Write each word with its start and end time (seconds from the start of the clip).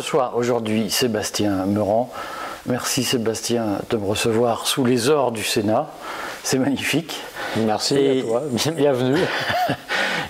reçois 0.00 0.32
aujourd'hui 0.34 0.88
Sébastien 0.88 1.66
Meurant. 1.66 2.10
Merci 2.64 3.04
Sébastien 3.04 3.80
de 3.90 3.98
me 3.98 4.06
recevoir 4.06 4.66
sous 4.66 4.82
les 4.82 5.10
ors 5.10 5.30
du 5.30 5.44
Sénat. 5.44 5.90
C'est 6.42 6.58
magnifique. 6.58 7.20
Merci 7.58 7.98
à 7.98 8.22
toi. 8.22 8.42
Bienvenue. 8.76 9.20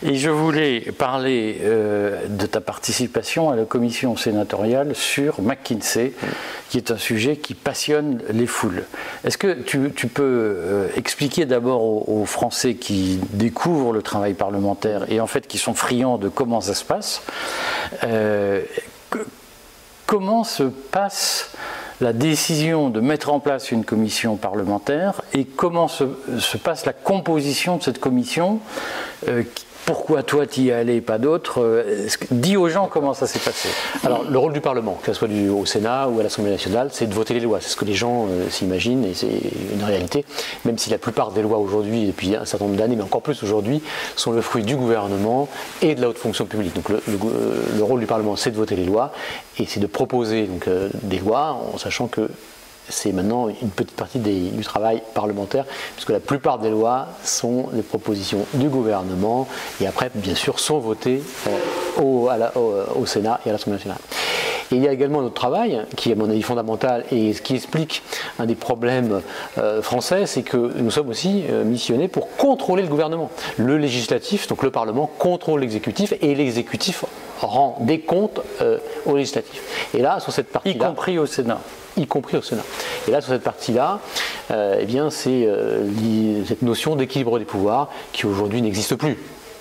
Et 0.03 0.17
je 0.17 0.31
voulais 0.31 0.81
parler 0.81 1.59
euh, 1.63 2.27
de 2.27 2.47
ta 2.47 2.61
participation 2.61 3.51
à 3.51 3.55
la 3.55 3.65
commission 3.65 4.17
sénatoriale 4.17 4.97
sur 4.97 5.43
McKinsey, 5.43 6.15
qui 6.71 6.79
est 6.79 6.91
un 6.91 6.97
sujet 6.97 7.37
qui 7.37 7.55
passionne 7.55 8.23
les 8.31 8.47
foules. 8.47 8.85
Est-ce 9.25 9.37
que 9.37 9.53
tu, 9.53 9.79
peux 10.09 10.23
euh, 10.23 10.89
expliquer 10.97 11.45
d'abord 11.45 12.09
aux, 12.09 12.25
Français 12.25 12.75
qui 12.75 13.21
découvrent 13.35 13.93
le 13.93 14.03
travail 14.03 14.35
parlementaire 14.35 15.05
et 15.13 15.21
en 15.21 15.27
fait 15.27 15.47
qui 15.47 15.59
sont 15.59 15.75
friands 15.75 16.17
de 16.17 16.29
comment 16.29 16.61
ça 16.61 16.75
se 16.75 16.85
passe, 16.85 17.23
euh, 18.05 18.63
comment 20.11 20.43
se 20.43 20.65
passe 20.65 21.53
la 22.01 22.13
décision 22.13 22.91
de 22.91 22.99
mettre 22.99 23.33
en 23.33 23.39
place 23.39 23.71
une 23.71 23.85
commission 23.85 24.35
parlementaire 24.35 25.23
et 25.35 25.45
comment 25.45 25.87
se, 25.87 26.03
passe 26.57 26.85
la 26.85 26.93
composition 26.93 27.77
de 27.77 27.83
cette 27.85 28.01
commission 28.01 28.59
pourquoi 29.91 30.23
toi 30.23 30.47
tu 30.47 30.61
y 30.61 30.71
allé 30.71 30.95
et 30.95 31.01
pas 31.01 31.19
d'autres 31.19 31.61
euh, 31.65 32.07
Dis 32.31 32.57
aux 32.57 32.69
gens 32.69 32.87
comment 32.87 33.13
ça 33.13 33.27
s'est 33.27 33.41
passé. 33.41 33.69
Alors, 34.05 34.23
le 34.23 34.39
rôle 34.39 34.53
du 34.53 34.61
Parlement, 34.61 34.97
que 35.03 35.13
ce 35.13 35.19
soit 35.19 35.27
au 35.29 35.67
Sénat 35.67 36.09
ou 36.09 36.21
à 36.21 36.23
l'Assemblée 36.23 36.53
nationale, 36.53 36.91
c'est 36.93 37.09
de 37.09 37.13
voter 37.13 37.35
les 37.35 37.41
lois. 37.41 37.59
C'est 37.61 37.71
ce 37.71 37.77
que 37.77 37.85
les 37.85 37.95
gens 37.95 38.29
euh, 38.31 38.49
s'imaginent 38.51 39.05
et 39.05 39.15
c'est 39.15 39.41
une 39.75 39.83
réalité. 39.83 40.25
Même 40.65 40.79
si 40.79 40.91
la 40.91 40.99
plupart 40.99 41.33
des 41.33 41.43
lois 41.43 41.59
aujourd'hui, 41.59 42.07
depuis 42.07 42.37
un 42.37 42.45
certain 42.45 42.67
nombre 42.67 42.77
d'années, 42.77 42.95
mais 42.95 43.03
encore 43.03 43.23
plus 43.23 43.43
aujourd'hui, 43.43 43.83
sont 44.15 44.31
le 44.31 44.43
fruit 44.43 44.63
du 44.63 44.77
gouvernement 44.77 45.49
et 45.83 45.97
de 45.97 46.01
la 46.01 46.11
haute 46.11 46.19
fonction 46.19 46.45
publique. 46.47 46.73
Donc, 46.77 46.89
le, 46.89 47.03
euh, 47.09 47.83
rôle 47.83 47.99
du 47.99 48.07
Parlement, 48.07 48.37
c'est 48.37 48.53
de 48.53 48.57
voter 48.57 48.77
les 48.77 48.85
lois 48.85 49.11
et 49.59 49.67
c'est 49.67 49.81
de 49.81 49.89
proposer 49.89 50.45
donc, 50.45 50.69
des 51.03 51.19
lois 51.19 51.59
en 51.75 51.79
sachant 51.79 52.07
que 52.07 52.29
c'est 52.91 53.13
maintenant 53.13 53.49
une 53.49 53.71
petite 53.71 53.97
partie 53.97 54.19
du 54.19 54.65
travail 54.65 55.03
parlementaire, 55.15 55.65
puisque 55.95 56.11
la 56.11 56.21
plupart 56.21 56.59
des 56.59 56.71
lois 56.71 57.09
sont 57.25 57.69
des 57.73 57.83
propositions 57.83 58.47
du 58.55 58.69
gouvernement 58.69 59.47
et 59.81 59.87
après, 59.87 60.11
bien 60.15 60.35
sûr, 60.35 60.59
sont 60.59 60.79
votées 60.79 61.23
euh, 61.49 62.01
au, 62.03 63.07
Sénat 63.07 63.41
et 63.47 63.49
à 63.49 63.53
l'Assemblée 63.53 63.77
nationale. 63.77 63.99
Et 64.73 64.77
il 64.77 64.83
y 64.83 64.89
a 64.89 64.93
également 64.93 65.21
notre 65.21 65.35
travail, 65.35 65.85
qui 65.97 66.11
est 66.11 66.13
à 66.13 66.17
mon 66.17 66.31
avis 66.31 66.43
fondamental 66.43 67.05
et 67.11 67.33
ce 67.33 67.43
qui 67.43 67.57
explique 67.57 68.03
un 68.39 68.47
des 68.47 68.55
problèmes 68.55 69.21
euh, 69.59 69.83
français, 69.83 70.27
c'est 70.27 70.43
que 70.43 70.57
nous 70.77 70.93
sommes 70.93 71.09
aussi 71.09 71.45
euh, 71.51 71.65
missionnés 71.65 72.07
pour 72.07 72.37
contrôler 72.37 72.83
le 72.83 72.89
gouvernement. 72.89 73.31
Le 73.57 73.79
législatif, 73.79 74.47
donc 74.47 74.63
le 74.63 74.71
Parlement, 74.71 75.11
contrôle 75.19 75.61
l'exécutif 75.61 76.15
et 76.21 76.35
l'exécutif 76.35 77.05
rend 77.47 77.79
des 77.81 78.01
comptes 78.01 78.41
au 79.07 79.17
législatif. 79.17 79.89
Et 79.95 80.03
là, 80.03 80.21
sur 80.21 80.33
cette 80.33 80.49
partie-là. 80.49 80.87
Y 80.87 80.89
compris 80.89 81.19
au 81.19 81.27
Sénat 81.27 81.61
y 81.97 82.07
compris 82.07 82.37
au 82.37 82.43
Sénat. 82.43 82.63
Et 83.09 83.11
là, 83.11 83.21
sur 83.21 83.33
cette 83.33 83.43
partie-là, 83.43 84.01
euh, 84.51 84.79
eh 84.81 84.87
bien, 84.87 85.11
c'est 85.11 85.47
euh, 85.47 86.45
cette 86.47 86.63
notion 86.63 86.97
d'équilibre 86.97 87.39
des 87.39 87.45
pouvoirs 87.45 87.89
qui 88.13 88.27
aujourd'hui 88.27 88.63
n'existe 88.63 88.95
plus. 88.97 89.19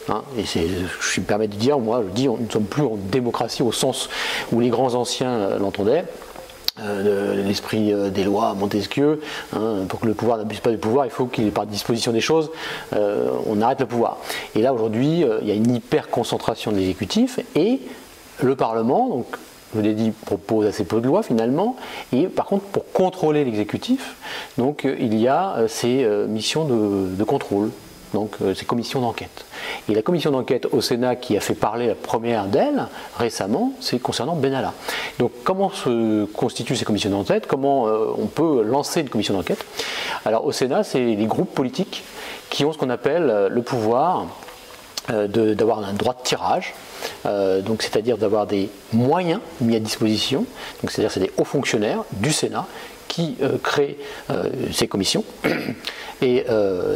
Hein. 0.07 0.23
et 0.39 0.43
je 0.43 1.21
me 1.21 1.25
permets 1.25 1.47
de 1.47 1.55
dire, 1.55 1.77
moi, 1.77 2.01
je 2.07 2.13
dis, 2.13 2.27
nous 2.27 2.39
ne 2.39 2.51
sommes 2.51 2.65
plus 2.65 2.81
en 2.81 2.97
démocratie 2.97 3.61
au 3.61 3.71
sens 3.71 4.09
où 4.51 4.59
les 4.59 4.69
grands 4.69 4.95
anciens 4.95 5.59
euh, 6.81 7.43
l'esprit 7.43 7.93
des 8.11 8.23
lois 8.23 8.53
Montesquieu, 8.53 9.21
hein, 9.55 9.85
pour 9.87 9.99
que 9.99 10.05
le 10.05 10.13
pouvoir 10.13 10.37
n'abuse 10.37 10.59
pas 10.59 10.71
du 10.71 10.77
pouvoir, 10.77 11.05
il 11.05 11.11
faut 11.11 11.25
qu'il 11.25 11.51
par 11.51 11.65
disposition 11.65 12.11
des 12.11 12.21
choses, 12.21 12.51
on 12.93 13.61
arrête 13.61 13.79
le 13.79 13.85
pouvoir. 13.85 14.17
Et 14.55 14.61
là 14.61 14.73
aujourd'hui, 14.73 15.23
il 15.41 15.47
y 15.47 15.51
a 15.51 15.55
une 15.55 15.73
hyper 15.73 16.09
concentration 16.09 16.71
de 16.71 16.77
l'exécutif 16.77 17.39
et 17.55 17.79
le 18.41 18.55
Parlement, 18.55 19.09
donc 19.09 19.37
je 19.75 19.81
l'ai 19.81 19.93
dit, 19.93 20.11
propose 20.11 20.65
assez 20.65 20.83
peu 20.83 21.01
de 21.01 21.07
lois 21.07 21.23
finalement. 21.23 21.75
Et 22.13 22.27
par 22.27 22.45
contre, 22.45 22.65
pour 22.65 22.91
contrôler 22.91 23.43
l'exécutif, 23.43 24.15
donc 24.57 24.85
euh, 24.85 24.95
il 24.99 25.17
y 25.17 25.27
a 25.27 25.55
euh, 25.57 25.67
ces 25.67 26.03
euh, 26.03 26.27
missions 26.27 26.65
de, 26.65 27.23
contrôle, 27.23 27.71
donc 28.13 28.35
ces 28.55 28.65
commissions 28.65 29.01
d'enquête. 29.01 29.45
Et 29.87 29.93
la 29.93 30.01
commission 30.01 30.31
d'enquête 30.31 30.67
au 30.71 30.81
Sénat 30.81 31.15
qui 31.15 31.37
a 31.37 31.39
fait 31.39 31.53
parler 31.53 31.87
la 31.87 31.95
première 31.95 32.45
d'elles 32.45 32.87
récemment, 33.17 33.73
c'est 33.79 33.99
concernant 33.99 34.35
Benalla. 34.35 34.73
Donc 35.19 35.31
comment 35.43 35.69
se 35.69 36.25
constituent 36.25 36.75
ces 36.75 36.85
commissions 36.85 37.09
d'enquête? 37.09 37.45
Comment 37.47 37.83
on 37.83 38.27
peut 38.27 38.63
lancer 38.63 39.01
une 39.01 39.09
commission 39.09 39.33
d'enquête? 39.33 39.63
Alors 40.25 40.45
au 40.45 40.51
Sénat, 40.51 40.83
c'est 40.83 40.99
les 40.99 41.25
groupes 41.25 41.53
politiques 41.53 42.03
qui 42.49 42.65
ont 42.65 42.73
ce 42.73 42.77
qu'on 42.77 42.89
appelle 42.89 43.49
le 43.49 43.61
pouvoir 43.61 44.25
d'avoir 45.07 45.79
un 45.79 45.93
droit 45.93 46.13
de 46.13 46.23
tirage 46.23 46.73
euh, 47.25 47.61
donc 47.61 47.81
c'est-à-dire 47.81 48.17
d'avoir 48.17 48.47
des 48.47 48.69
moyens 48.93 49.41
mis 49.61 49.75
à 49.75 49.79
disposition, 49.79 50.45
donc 50.81 50.91
c'est-à-dire 50.91 51.11
c'est 51.11 51.19
des 51.19 51.31
hauts 51.37 51.45
fonctionnaires 51.45 52.03
du 52.13 52.31
Sénat 52.31 52.65
qui 53.19 53.35
euh, 53.41 53.57
créent 53.61 53.97
euh, 54.29 54.43
ces 54.71 54.87
commissions. 54.87 55.23
Et 56.21 56.43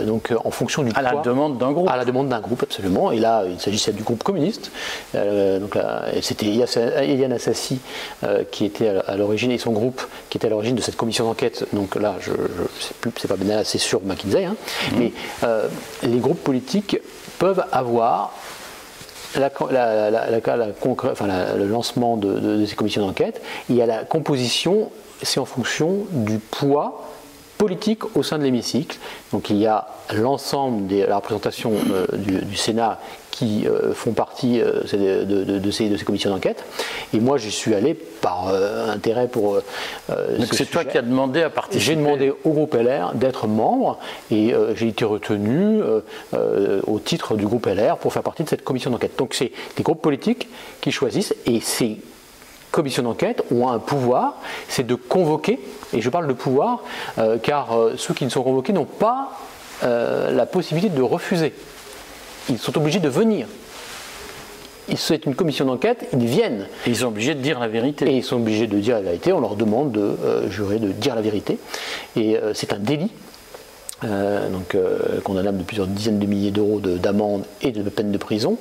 donc 0.05 0.33
en 0.43 0.51
fonction 0.51 0.83
du 0.83 0.91
à 0.95 1.01
la 1.01 1.21
demande 1.21 1.57
d'un 1.57 1.71
groupe. 1.71 1.89
À 1.89 1.95
la 1.95 2.03
demande 2.03 2.27
d'un 2.27 2.41
groupe, 2.41 2.61
absolument. 2.61 3.13
Et 3.13 3.19
là, 3.19 3.45
il 3.49 3.57
s'agissait 3.57 3.93
du 3.93 4.03
groupe 4.03 4.21
communiste. 4.21 4.69
donc 5.13 5.77
c'était 6.21 6.47
Eliane 6.47 7.31
Assassi 7.31 7.79
qui 8.51 8.65
était 8.65 8.89
à 8.89 9.15
l'origine 9.15 9.51
et 9.51 9.57
son 9.57 9.71
groupe 9.71 10.05
qui 10.29 10.37
était 10.37 10.47
à 10.47 10.49
l'origine 10.49 10.75
de 10.75 10.81
cette 10.81 10.97
commission 10.97 11.23
d'enquête. 11.23 11.65
Donc 11.71 11.95
là, 11.95 12.15
je, 12.19 12.31
je 12.31 13.21
sais 13.21 13.29
pas 13.29 13.37
bien 13.37 13.63
c'est 13.63 13.77
sur 13.77 14.01
McKinsey. 14.01 14.43
Hein. 14.43 14.57
Mm-hmm. 14.91 14.99
Mais 14.99 16.09
les 16.09 16.19
groupes 16.19 16.43
politiques 16.43 16.97
peuvent 17.39 17.63
avoir 17.71 18.33
le 19.35 21.65
lancement 21.65 22.17
de, 22.17 22.65
ces 22.65 22.75
commissions 22.75 23.05
d'enquête, 23.05 23.41
il 23.69 23.75
y 23.75 23.81
a 23.81 23.85
la 23.85 24.03
composition, 24.03 24.89
c'est 25.21 25.39
en 25.39 25.45
fonction 25.45 26.05
du 26.11 26.39
poids 26.39 27.09
politique 27.63 28.17
au 28.17 28.23
sein 28.23 28.37
de 28.39 28.43
l'hémicycle. 28.43 28.97
Donc 29.31 29.49
il 29.49 29.55
y 29.55 29.67
a 29.67 29.87
l'ensemble 30.13 30.87
de 30.87 31.03
la 31.03 31.15
représentation 31.15 31.71
euh, 31.91 32.05
du, 32.17 32.57
Sénat 32.57 32.99
qui 33.31 33.65
euh, 33.65 33.93
font 33.93 34.11
partie 34.11 34.59
euh, 34.59 34.81
de, 34.83 35.71
ces, 35.71 35.89
commissions 36.03 36.29
d'enquête. 36.29 36.65
Et 37.13 37.21
moi, 37.21 37.37
j'y 37.37 37.51
suis 37.51 37.73
allé 37.73 37.93
par 37.93 38.49
intérêt 38.89 39.29
pour. 39.29 39.61
Donc 40.09 40.47
c'est 40.51 40.65
toi 40.65 40.83
qui 40.83 40.97
as 40.97 41.01
demandé 41.01 41.41
à 41.41 41.49
participer 41.49 41.85
J'ai 41.85 41.95
demandé 41.95 42.33
au 42.43 42.49
groupe 42.51 42.73
LR 42.73 43.13
d'être 43.13 43.47
membre 43.47 43.97
et 44.29 44.53
j'ai 44.75 44.89
été 44.89 45.05
retenu 45.05 45.81
au 46.87 46.99
titre 46.99 47.35
du 47.35 47.45
groupe 47.45 47.65
LR 47.65 47.97
pour 47.97 48.11
faire 48.11 48.23
partie 48.23 48.43
de 48.43 48.49
cette 48.49 48.63
commission 48.63 48.91
d'enquête. 48.91 49.17
Donc 49.17 49.33
c'est 49.33 49.51
des 49.77 49.83
groupes 49.83 50.01
politiques 50.01 50.49
qui 50.81 50.91
choisissent 50.91 51.33
et 51.45 51.59
ces 51.59 51.97
commissions 52.73 53.03
d'enquête 53.03 53.43
ont 53.51 53.69
un 53.69 53.79
pouvoir, 53.79 54.35
c'est 54.67 54.85
de 54.85 54.95
convoquer, 54.95 55.59
et 55.93 56.01
je 56.01 56.09
parle 56.09 56.27
de 56.27 56.33
pouvoir, 56.33 56.83
car 57.43 57.69
ceux 57.95 58.13
qui 58.13 58.25
ne 58.25 58.29
sont 58.29 58.43
convoqués 58.43 58.73
n'ont 58.73 58.85
pas 58.85 59.29
euh, 59.83 60.31
la 60.31 60.45
possibilité 60.45 60.95
de 60.95 61.01
refuser. 61.01 61.53
Ils 62.49 62.57
sont 62.57 62.77
obligés 62.77 62.99
de 62.99 63.09
venir. 63.09 63.47
C'est 64.95 65.25
une 65.25 65.35
commission 65.35 65.65
d'enquête, 65.65 66.07
ils 66.13 66.25
viennent. 66.25 66.67
Et 66.85 66.91
ils 66.91 66.95
sont 66.95 67.07
obligés 67.07 67.35
de 67.35 67.41
dire 67.41 67.59
la 67.59 67.67
vérité. 67.67 68.05
Et 68.09 68.17
ils 68.17 68.23
sont 68.23 68.37
obligés 68.37 68.67
de 68.67 68.77
dire 68.79 68.95
la 68.95 69.01
vérité, 69.01 69.33
on 69.33 69.41
leur 69.41 69.55
demande 69.55 69.91
de 69.91 70.01
euh, 70.01 70.49
jurer 70.49 70.79
de 70.79 70.91
dire 70.91 71.15
la 71.15 71.21
vérité. 71.21 71.57
Et 72.15 72.37
euh, 72.37 72.53
c'est 72.53 72.71
un 72.71 72.79
délit 72.79 73.11
euh, 74.03 74.49
donc 74.49 74.75
euh, 74.75 75.21
condamnable 75.23 75.59
de 75.59 75.63
plusieurs 75.63 75.87
dizaines 75.87 76.19
de 76.19 76.25
milliers 76.25 76.51
d'euros 76.51 76.79
d'amende 76.79 77.43
et 77.61 77.71
de 77.71 77.81
peine 77.89 78.11
de 78.11 78.17
prison, 78.17 78.57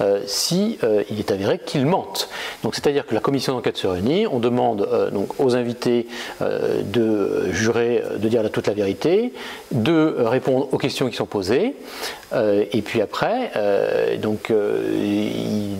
euh, 0.00 0.20
si 0.26 0.78
il 1.10 1.18
est 1.18 1.30
avéré 1.30 1.58
qu'ils 1.58 1.86
mentent. 1.86 2.28
Donc 2.62 2.74
c'est-à-dire 2.74 3.06
que 3.06 3.14
la 3.14 3.20
commission 3.20 3.54
d'enquête 3.54 3.76
se 3.76 3.86
réunit, 3.86 4.26
on 4.26 4.38
demande 4.38 4.88
donc 5.12 5.40
aux 5.40 5.56
invités 5.56 6.06
de 6.40 7.50
jurer, 7.52 8.02
de 8.18 8.28
dire 8.28 8.48
toute 8.50 8.66
la 8.66 8.74
vérité, 8.74 9.32
de 9.72 10.16
répondre 10.18 10.68
aux 10.72 10.78
questions 10.78 11.08
qui 11.08 11.16
sont 11.16 11.26
posées, 11.26 11.74
et 12.34 12.82
puis 12.82 13.00
après, 13.00 14.18
donc 14.20 14.52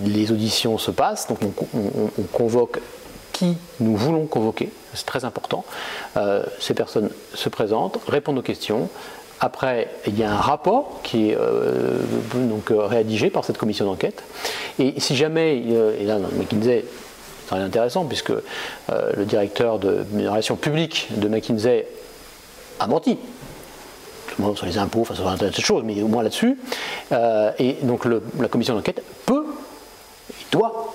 les 0.04 0.32
auditions 0.32 0.78
se 0.78 0.90
passent, 0.90 1.28
donc 1.28 1.38
on 1.44 2.22
convoque 2.32 2.80
qui 3.34 3.56
nous 3.80 3.96
voulons 3.96 4.26
convoquer, 4.26 4.70
c'est 4.94 5.04
très 5.04 5.26
important. 5.26 5.64
Euh, 6.16 6.44
ces 6.60 6.72
personnes 6.72 7.10
se 7.34 7.50
présentent, 7.50 7.98
répondent 8.06 8.38
aux 8.38 8.42
questions. 8.42 8.88
Après, 9.40 9.90
il 10.06 10.16
y 10.16 10.22
a 10.22 10.32
un 10.32 10.38
rapport 10.38 11.00
qui 11.02 11.30
est 11.30 11.36
euh, 11.36 11.98
donc 12.34 12.70
euh, 12.70 12.86
rédigé 12.86 13.28
par 13.28 13.44
cette 13.44 13.58
commission 13.58 13.84
d'enquête. 13.84 14.22
Et 14.78 14.98
si 15.00 15.16
jamais, 15.16 15.58
et 15.58 16.04
là, 16.04 16.18
McKinsey, 16.18 16.84
c'est 17.48 17.56
intéressant 17.56 18.04
puisque 18.04 18.32
le 18.88 19.24
directeur 19.26 19.78
de 19.78 20.06
relations 20.12 20.56
publiques 20.56 21.08
de 21.16 21.28
McKinsey 21.28 21.86
a 22.80 22.86
menti 22.86 23.18
sur 24.54 24.66
les 24.66 24.78
impôts, 24.78 25.02
enfin 25.02 25.14
sur 25.14 25.30
de 25.36 25.60
choses, 25.60 25.82
mais 25.84 26.00
au 26.02 26.08
moins 26.08 26.22
là-dessus. 26.22 26.58
et 27.58 27.76
donc 27.82 28.06
la 28.06 28.48
commission 28.48 28.74
d'enquête 28.74 29.02
peut, 29.26 29.44
doit, 30.50 30.94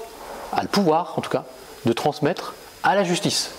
a 0.52 0.64
le 0.64 0.68
pouvoir 0.68 1.14
en 1.18 1.22
tout 1.22 1.30
cas, 1.30 1.46
de 1.86 1.94
transmettre 1.94 2.54
à 2.84 2.96
la 2.96 3.04
justice. 3.04 3.52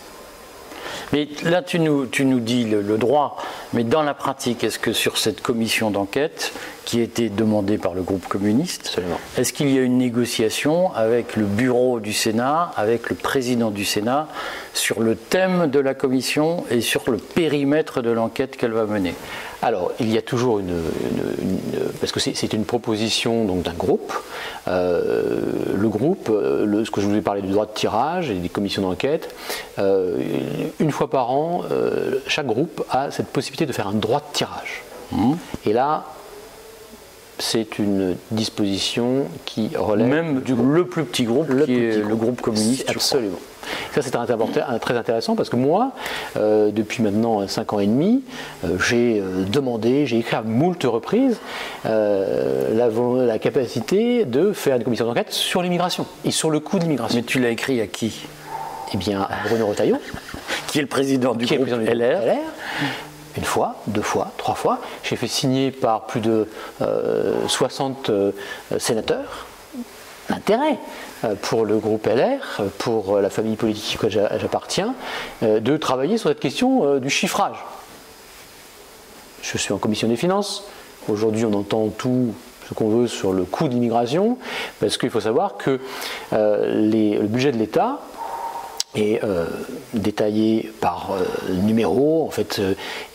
Mais 1.13 1.29
là, 1.43 1.63
tu 1.63 1.79
nous, 1.79 2.07
tu 2.07 2.25
nous 2.25 2.41
dis 2.41 2.65
le, 2.65 2.97
droit, 2.97 3.37
mais 3.73 3.85
dans 3.85 4.03
la 4.03 4.15
pratique, 4.15 4.65
est-ce 4.65 4.79
que 4.79 4.93
sur 4.93 5.19
cette 5.19 5.41
commission 5.41 5.91
d'enquête, 5.91 6.53
qui 6.91 6.99
a 6.99 7.05
été 7.05 7.29
demandé 7.29 7.79
par 7.79 7.95
le 7.95 8.03
groupe 8.03 8.27
communiste. 8.27 9.01
Est-ce 9.39 9.53
qu'il 9.53 9.71
y 9.71 9.79
a 9.79 9.81
une 9.81 9.99
négociation 9.99 10.93
avec 10.93 11.37
le 11.37 11.45
bureau 11.45 12.01
du 12.01 12.13
Sénat, 12.13 12.73
avec 12.77 13.11
le 13.11 13.15
président 13.15 13.71
du 13.71 13.85
Sénat, 13.85 14.27
sur 14.75 14.99
le 14.99 15.15
thème 15.15 15.71
de 15.71 15.79
la 15.79 15.95
commission 15.95 16.65
et 16.69 16.81
sur 16.81 17.09
le 17.09 17.19
périmètre 17.19 18.03
de 18.03 18.11
l'enquête 18.11 18.57
qu'elle 18.57 18.73
va 18.73 18.87
mener? 18.87 19.15
Alors, 19.63 19.93
il 20.01 20.13
y 20.13 20.19
a 20.19 20.23
toujours 20.23 20.59
une, 20.59 20.83
parce 22.01 22.11
que 22.11 22.19
c'est 22.19 22.53
une 22.53 22.65
proposition 22.65 23.45
donc 23.45 23.63
d'un 23.63 23.75
groupe. 23.75 24.13
Euh, 24.67 25.43
le 25.77 25.89
groupe, 25.89 26.29
euh, 26.29 26.85
ce 26.85 26.91
que 26.91 27.01
je 27.01 27.07
vous 27.07 27.15
ai 27.15 27.21
parlé 27.21 27.41
du 27.41 27.53
droit 27.53 27.67
de 27.67 27.73
tirage 27.73 28.31
et 28.31 28.35
des 28.35 28.49
commissions 28.49 28.83
d'enquête, 28.83 29.33
euh, 29.79 30.19
une 30.81 30.91
fois 30.91 31.09
par 31.09 31.31
an, 31.31 31.63
chaque 32.27 32.47
groupe 32.47 32.85
a 32.91 33.13
cette 33.13 33.29
possibilité 33.29 33.67
de 33.67 33.73
faire 33.73 33.87
un 33.87 33.95
droit 33.95 34.19
de 34.19 34.33
tirage. 34.33 34.83
Mmh. 35.13 35.35
Et 35.67 35.73
là, 35.73 36.05
c'est 37.41 37.79
une 37.79 38.17
disposition 38.31 39.27
qui 39.47 39.71
relève 39.77 40.07
même 40.07 40.41
du 40.41 40.55
le 40.55 40.87
plus 40.87 41.05
petit 41.05 41.25
groupe, 41.25 41.49
le 41.49 41.65
qui 41.65 41.75
est 41.75 41.97
le 41.97 42.17
groupe 42.17 42.41
communiste. 42.41 42.89
Absolument. 42.89 43.39
Ça, 43.93 44.03
c'est 44.03 44.11
très 44.81 44.97
intéressant 44.97 45.37
parce 45.37 45.49
que 45.49 45.57
moi, 45.57 45.93
euh, 46.37 46.71
depuis 46.71 47.03
maintenant 47.03 47.47
5 47.47 47.73
ans 47.73 47.81
et 47.81 47.87
demi, 47.87 48.23
euh, 48.65 48.79
j'ai 48.79 49.21
euh, 49.21 49.45
demandé, 49.45 50.07
j'ai 50.07 50.19
écrit 50.19 50.37
à 50.37 50.43
moult 50.43 50.83
reprises 50.85 51.39
la, 51.85 52.89
la, 52.89 53.39
capacité 53.39 54.25
de 54.25 54.53
faire 54.53 54.77
une 54.77 54.85
commission 54.85 55.07
d'enquête 55.07 55.33
sur 55.33 55.63
l'immigration 55.63 56.07
et 56.25 56.31
sur 56.31 56.51
le 56.51 56.61
coût 56.61 56.79
de 56.79 56.85
l'immigration. 56.85 57.17
Mais 57.17 57.25
tu 57.25 57.41
l'as 57.41 57.51
écrit 57.51 57.81
à 57.81 57.87
qui? 57.87 58.27
Eh 58.93 58.97
bien, 58.97 59.23
à 59.23 59.49
Bruno 59.49 59.67
Retailleau. 59.67 59.99
qui 60.67 60.79
est 60.79 60.83
le 60.83 60.89
président 60.89 61.35
du 61.35 61.47
groupe 61.47 61.67
LR 61.69 62.21
une 63.37 63.45
fois, 63.45 63.77
deux 63.87 64.03
fois, 64.03 64.33
trois 64.37 64.55
fois. 64.55 64.81
J'ai 65.03 65.17
fait 65.17 65.29
signer 65.29 65.71
par 65.71 66.07
plus 66.07 66.21
de 66.21 66.49
60 67.49 68.11
sénateurs 68.79 69.47
l'intérêt 70.31 70.79
euh, 71.25 71.35
pour 71.41 71.67
le 71.67 71.79
groupe 71.79 72.07
LR, 72.07 72.63
pour 72.79 73.19
la 73.19 73.29
famille 73.29 73.57
politique 73.57 73.99
que 73.99 74.09
j'appartiens, 74.09 74.95
euh, 75.43 75.61
de 75.61 75.77
travailler 75.77 76.17
sur 76.17 76.31
cette 76.31 76.41
question 76.41 76.85
euh, 76.85 77.01
du 77.01 77.11
chiffrage. 77.11 77.57
Je 79.43 79.59
suis 79.59 79.73
en 79.73 79.79
commission 79.79 80.09
des 80.09 80.17
finances. 80.17 80.65
Aujourd'hui, 81.09 81.45
on 81.45 81.53
entend 81.53 81.89
tout 81.89 82.35
ce 82.69 82.75
qu'on 82.75 82.89
veut 82.89 83.09
sur 83.09 83.33
le 83.33 83.45
coût 83.45 83.69
de 83.69 83.75
l'immigration, 83.75 84.39
parce 84.79 84.97
qu'il 84.97 85.11
faut 85.11 85.21
savoir 85.21 85.57
que 85.57 85.81
le 86.31 87.27
budget 87.27 87.51
de 87.51 87.57
l'État 87.57 88.01
est 88.95 89.21
détaillé 89.95 90.73
par 90.81 91.11
numéro, 91.49 92.25
en 92.27 92.31
fait, 92.31 92.61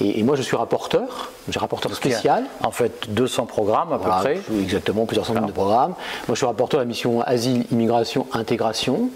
et, 0.01 0.24
moi 0.24 0.36
je 0.36 0.42
suis 0.42 0.56
rapporteur 0.56 1.31
j'ai 1.50 1.60
rapporteur 1.60 1.94
spécial. 1.94 2.45
En 2.63 2.72
fait, 2.72 3.10
200 3.10 3.45
programmes 3.45 3.94
à 3.94 4.00
peu 4.00 4.10
près. 4.10 4.39
Exactement, 4.62 5.06
plusieurs 5.06 5.25
centaines 5.25 5.45
de 5.45 5.51
programmes. 5.51 5.92
Moi, 6.27 6.33
je 6.33 6.36
suis 6.36 6.45
rapporteur 6.45 6.80
de 6.80 6.86
la 6.86 6.88
mission 6.88 7.22
Asile, 7.22 7.66
Immigration, 7.72 8.25
Intégration, 8.33 9.10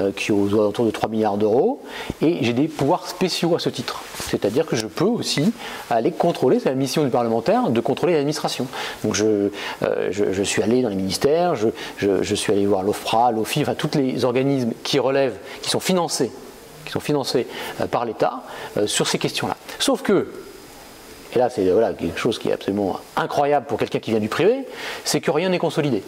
euh, 0.00 0.10
qui 0.10 0.32
est 0.32 0.34
aux 0.34 0.52
alentours 0.54 0.86
de 0.86 0.90
3 0.90 1.08
milliards 1.08 1.36
d'euros. 1.36 1.80
Et 2.20 2.38
j'ai 2.42 2.52
des 2.52 2.66
pouvoirs 2.66 3.06
spéciaux 3.06 3.54
à 3.54 3.60
ce 3.60 3.68
titre. 3.68 4.02
C'est-à-dire 4.18 4.66
que 4.66 4.74
je 4.74 4.86
peux 4.86 5.04
aussi 5.04 5.52
aller 5.88 6.10
contrôler, 6.10 6.58
c'est 6.58 6.68
la 6.68 6.74
mission 6.74 7.04
du 7.04 7.10
parlementaire, 7.10 7.70
de 7.70 7.80
contrôler 7.80 8.14
l'administration. 8.14 8.66
Donc, 9.04 9.14
je, 9.14 9.50
euh, 9.82 10.08
je, 10.10 10.42
suis 10.42 10.62
allé 10.62 10.82
dans 10.82 10.88
les 10.88 10.96
ministères, 10.96 11.54
je, 11.54 11.68
je 11.98 12.34
suis 12.34 12.52
allé 12.52 12.66
voir 12.66 12.82
l'OFPRA, 12.82 13.30
l'OFI, 13.30 13.62
enfin, 13.62 13.74
tous 13.74 13.96
les 13.96 14.24
organismes 14.24 14.72
qui 14.82 14.98
relèvent, 14.98 15.36
qui 15.62 15.70
sont 15.70 15.80
financés 15.80 15.97
qui 16.84 16.92
sont 16.92 17.00
financés 17.00 17.46
euh, 17.80 17.86
par 17.86 18.04
l'État 18.04 18.42
sur 18.86 19.08
ces 19.08 19.18
questions-là. 19.18 19.56
Sauf 19.78 20.02
que 20.02 20.28
et 21.34 21.38
là 21.38 21.50
c'est 21.50 21.68
voilà, 21.70 21.92
quelque 21.92 22.18
chose 22.18 22.38
qui 22.38 22.48
est 22.48 22.52
absolument 22.52 23.00
incroyable 23.16 23.66
pour 23.66 23.78
quelqu'un 23.78 23.98
qui 23.98 24.10
vient 24.10 24.20
du 24.20 24.28
privé, 24.28 24.64
c'est 25.04 25.20
que 25.20 25.30
rien 25.30 25.48
n'est 25.50 25.58
consolidé. 25.58 26.02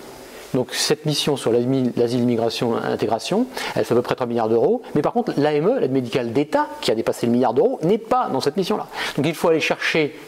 Donc 0.54 0.74
cette 0.74 1.06
mission 1.06 1.36
sur 1.36 1.52
l'asile, 1.52 1.92
immigration, 1.96 2.74
intégration, 2.76 3.46
elle 3.76 3.84
fait 3.84 3.94
à 3.94 3.96
peu 3.96 4.02
près 4.02 4.16
3 4.16 4.26
milliards 4.26 4.48
d'euros, 4.48 4.82
mais 4.94 5.02
par 5.02 5.12
contre 5.12 5.32
l'AME, 5.36 5.78
l'aide 5.78 5.92
médicale 5.92 6.32
d'État, 6.32 6.68
qui 6.80 6.90
a 6.90 6.94
dépassé 6.94 7.26
le 7.26 7.32
milliard 7.32 7.54
d'euros, 7.54 7.78
n'est 7.82 7.98
pas 7.98 8.28
dans 8.32 8.40
cette 8.40 8.56
mission-là. 8.56 8.88
Donc 9.16 9.26
il 9.26 9.34
faut 9.34 9.48
aller 9.48 9.60
chercher 9.60 10.18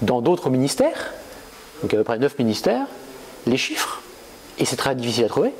dans 0.00 0.22
d'autres 0.22 0.48
ministères, 0.48 1.12
donc 1.82 1.92
à 1.92 1.96
peu 1.98 2.04
près 2.04 2.18
9 2.18 2.38
ministères, 2.38 2.86
les 3.46 3.58
chiffres, 3.58 4.00
et 4.58 4.64
c'est 4.64 4.76
très 4.76 4.94
difficile 4.94 5.24
à 5.24 5.28
trouver, 5.28 5.52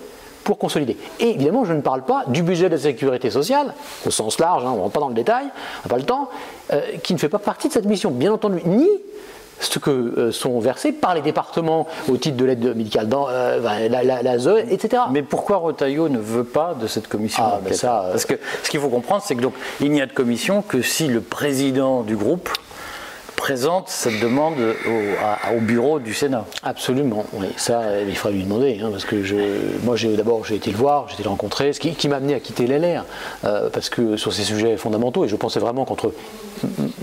pour 0.49 0.57
consolider. 0.57 0.97
Et 1.21 1.29
évidemment, 1.29 1.67
je 1.67 1.75
ne 1.75 1.83
parle 1.83 2.01
pas 2.05 2.25
du 2.29 2.43
budget 2.43 2.71
de 2.71 2.75
la 2.75 2.81
sécurité 2.81 3.29
sociale, 3.29 3.75
au 4.07 4.11
sens 4.11 4.41
large, 4.41 4.65
hein, 4.65 4.71
on 4.73 4.77
ne 4.77 4.81
rentre 4.81 4.95
pas 4.95 5.01
dans 5.01 5.09
le 5.09 5.15
détail, 5.15 5.45
on 5.45 5.89
n'a 5.89 5.91
pas 5.91 5.99
le 5.99 6.05
temps, 6.05 6.31
euh, 6.73 6.81
qui 7.03 7.13
ne 7.13 7.19
fait 7.19 7.29
pas 7.29 7.39
partie 7.39 7.69
de 7.69 7.75
cette 7.75 7.85
mission, 7.85 8.11
bien 8.11 8.33
entendu, 8.33 8.63
ni 8.65 8.89
ce 9.61 9.79
que 9.79 9.91
euh, 9.91 10.33
sont 10.33 10.59
versés 10.59 10.93
par 10.93 11.15
les 11.15 11.21
départements 11.21 11.87
au 12.09 12.17
titre 12.17 12.39
de 12.39 12.47
l'aide 12.47 12.75
médicale, 12.75 13.11
dans, 13.11 13.29
euh, 13.29 13.61
la, 13.61 14.23
la, 14.23 14.35
etc. 14.71 15.03
Mais 15.11 15.21
pourquoi 15.21 15.59
Rotaillot 15.59 16.09
ne 16.09 16.19
veut 16.19 16.45
pas 16.45 16.75
de 16.81 16.87
cette 16.87 17.09
commission 17.09 17.43
ah, 17.45 17.61
ben 17.63 17.75
ça, 17.75 18.07
Parce 18.11 18.25
que 18.25 18.39
ce 18.63 18.71
qu'il 18.71 18.81
faut 18.81 18.89
comprendre, 18.89 19.23
c'est 19.23 19.35
que 19.35 19.43
donc 19.43 19.53
il 19.83 19.91
n'y 19.91 20.01
a 20.01 20.07
de 20.07 20.13
commission 20.13 20.63
que 20.63 20.81
si 20.81 21.09
le 21.09 21.21
président 21.21 22.01
du 22.01 22.17
groupe 22.17 22.49
présente 23.39 23.89
cette 23.89 24.19
demande 24.21 24.57
au, 24.57 25.61
bureau 25.61 26.01
du 26.01 26.13
Sénat. 26.13 26.45
Absolument, 26.65 27.25
oui. 27.35 27.47
Ça, 27.57 28.03
il 28.03 28.15
faudra 28.17 28.37
lui 28.37 28.43
demander, 28.43 28.81
hein, 28.83 28.89
parce 28.91 29.05
que 29.05 29.23
je, 29.23 29.37
moi, 29.85 29.97
d'abord, 30.17 30.45
j'ai 30.45 30.57
été 30.57 30.73
le 30.73 30.77
voir, 30.77 31.07
j'ai 31.09 31.15
été 31.15 31.23
le 31.23 31.29
rencontrer, 31.31 31.73
ce 31.73 31.79
qui, 31.79 32.09
m'a 32.09 32.17
amené 32.17 32.35
à 32.35 32.41
quitter 32.41 32.67
l'LR, 32.67 33.05
euh, 33.45 33.71
parce 33.71 33.89
que 33.89 34.17
sur 34.17 34.33
ces 34.33 34.43
sujets 34.43 34.77
fondamentaux, 34.77 35.25
et 35.25 35.29
je 35.29 35.37
pensais 35.37 35.61
vraiment 35.61 35.85
qu'entre 35.85 36.13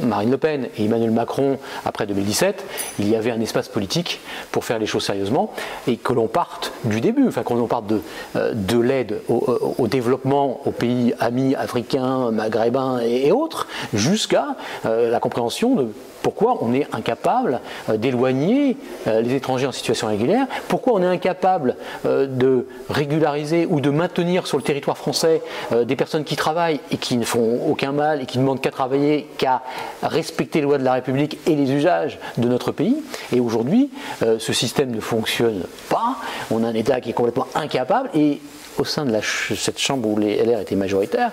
Marine 0.03 0.31
Le 0.31 0.37
Pen 0.37 0.67
et 0.77 0.85
Emmanuel 0.85 1.11
Macron, 1.11 1.57
après 1.85 2.05
2017, 2.05 2.63
il 2.99 3.09
y 3.09 3.15
avait 3.15 3.31
un 3.31 3.41
espace 3.41 3.67
politique 3.67 4.19
pour 4.51 4.65
faire 4.65 4.79
les 4.79 4.85
choses 4.85 5.05
sérieusement, 5.05 5.51
et 5.87 5.97
que 5.97 6.13
l'on 6.13 6.27
parte 6.27 6.73
du 6.83 7.01
début, 7.01 7.27
enfin, 7.27 7.43
qu'on 7.43 7.65
parte 7.67 7.87
de, 7.87 8.01
euh, 8.35 8.51
de 8.53 8.79
l'aide 8.79 9.21
au, 9.27 9.87
développement 9.87 10.61
aux 10.65 10.71
pays 10.71 11.13
amis 11.19 11.55
africains, 11.55 12.31
maghrébins 12.31 12.99
et, 12.99 13.31
autres, 13.31 13.67
jusqu'à 13.93 14.55
euh, 14.85 15.09
la 15.09 15.19
compréhension 15.19 15.75
de 15.75 15.87
pourquoi 16.25 16.57
on 16.61 16.73
est 16.73 16.87
incapable 16.91 17.59
euh, 17.87 17.97
d'éloigner 17.97 18.77
euh, 19.05 19.21
les 19.21 19.35
étrangers 19.35 19.67
en 19.67 19.71
situation 19.71 20.07
régulière 20.07 20.47
Pourquoi 20.67 20.93
on 20.93 21.03
est 21.03 21.05
incapable 21.05 21.75
euh, 22.07 22.25
de 22.25 22.67
régulariser 22.89 23.67
ou 23.69 23.79
de 23.79 23.91
maintenir 23.91 24.47
sur 24.47 24.57
le 24.57 24.63
territoire 24.63 24.97
français 24.97 25.43
des 25.71 25.95
personnes 25.95 26.23
qui 26.23 26.35
travaillent 26.35 26.79
et 26.89 26.97
qui 26.97 27.17
ne 27.17 27.25
font 27.25 27.61
aucun 27.67 27.91
mal 27.91 28.23
et 28.23 28.25
qui 28.25 28.39
ne 28.39 28.43
demandent 28.43 28.59
qu'à 28.59 28.71
travailler, 28.71 29.27
qu'à 29.45 29.61
respecter 30.03 30.59
les 30.59 30.65
lois 30.65 30.77
de 30.77 30.83
la 30.83 30.93
République 30.93 31.39
et 31.47 31.55
les 31.55 31.71
usages 31.71 32.19
de 32.37 32.47
notre 32.47 32.71
pays 32.71 32.97
Et 33.31 33.39
aujourd'hui, 33.39 33.89
ce 34.21 34.53
système 34.53 34.91
ne 34.91 34.99
fonctionne 34.99 35.63
pas. 35.89 36.15
On 36.51 36.63
a 36.63 36.67
un 36.67 36.73
État 36.73 37.01
qui 37.01 37.09
est 37.09 37.13
complètement 37.13 37.47
incapable 37.55 38.09
et 38.13 38.39
au 38.77 38.83
sein 38.83 39.05
de 39.05 39.13
cette 39.21 39.79
chambre 39.79 40.07
où 40.09 40.17
les 40.17 40.43
LR 40.43 40.59
étaient 40.59 40.75
majoritaires, 40.75 41.31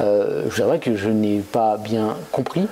je 0.00 0.62
vous 0.62 0.78
que 0.78 0.96
je 0.96 1.08
n'ai 1.08 1.40
pas 1.40 1.76
bien 1.76 2.16
compris 2.32 2.66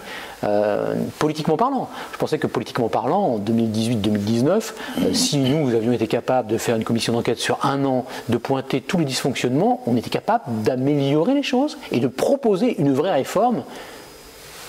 euh, 0.45 0.95
politiquement 1.19 1.57
parlant. 1.57 1.89
Je 2.13 2.19
pensais 2.19 2.39
que 2.39 2.47
politiquement 2.47 2.89
parlant, 2.89 3.23
en 3.23 3.39
2018-2019, 3.39 4.49
euh, 4.49 5.15
si 5.15 5.39
nous, 5.39 5.75
avions 5.75 5.93
été 5.93 6.07
capables 6.07 6.49
de 6.49 6.59
faire 6.59 6.77
une 6.77 6.85
commission 6.85 7.15
d'enquête 7.15 7.39
sur 7.39 7.65
un 7.65 7.85
an, 7.85 8.05
de 8.29 8.37
pointer 8.37 8.83
tous 8.83 8.99
les 8.99 9.07
dysfonctionnements, 9.07 9.83
on 9.87 9.97
était 9.97 10.11
capable 10.11 10.45
d'améliorer 10.63 11.33
les 11.35 11.43
choses 11.43 11.79
et 11.91 12.01
de 12.01 12.07
proposer 12.07 12.79
une 12.79 12.93
vraie 12.93 13.15
réforme. 13.15 13.63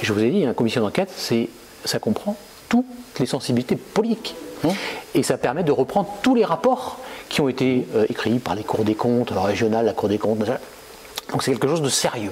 Je 0.01 0.13
vous 0.13 0.23
ai 0.23 0.29
dit, 0.29 0.41
une 0.41 0.53
commission 0.53 0.81
d'enquête, 0.81 1.11
ça 1.85 1.99
comprend 1.99 2.35
toutes 2.69 2.85
les 3.19 3.25
sensibilités 3.25 3.75
politiques. 3.75 4.35
Hein 4.65 4.73
et 5.13 5.23
ça 5.23 5.37
permet 5.37 5.63
de 5.63 5.71
reprendre 5.71 6.09
tous 6.21 6.35
les 6.35 6.45
rapports 6.45 6.99
qui 7.29 7.41
ont 7.41 7.49
été 7.49 7.87
euh, 7.95 8.05
écrits 8.09 8.39
par 8.39 8.55
les 8.55 8.63
cours 8.63 8.85
des 8.85 8.95
comptes, 8.95 9.31
la 9.31 9.41
régionale, 9.41 9.85
la 9.85 9.93
Cour 9.93 10.09
des 10.09 10.17
comptes, 10.17 10.39
donc 11.31 11.43
c'est 11.43 11.51
quelque 11.51 11.67
chose 11.67 11.81
de 11.81 11.89
sérieux. 11.89 12.31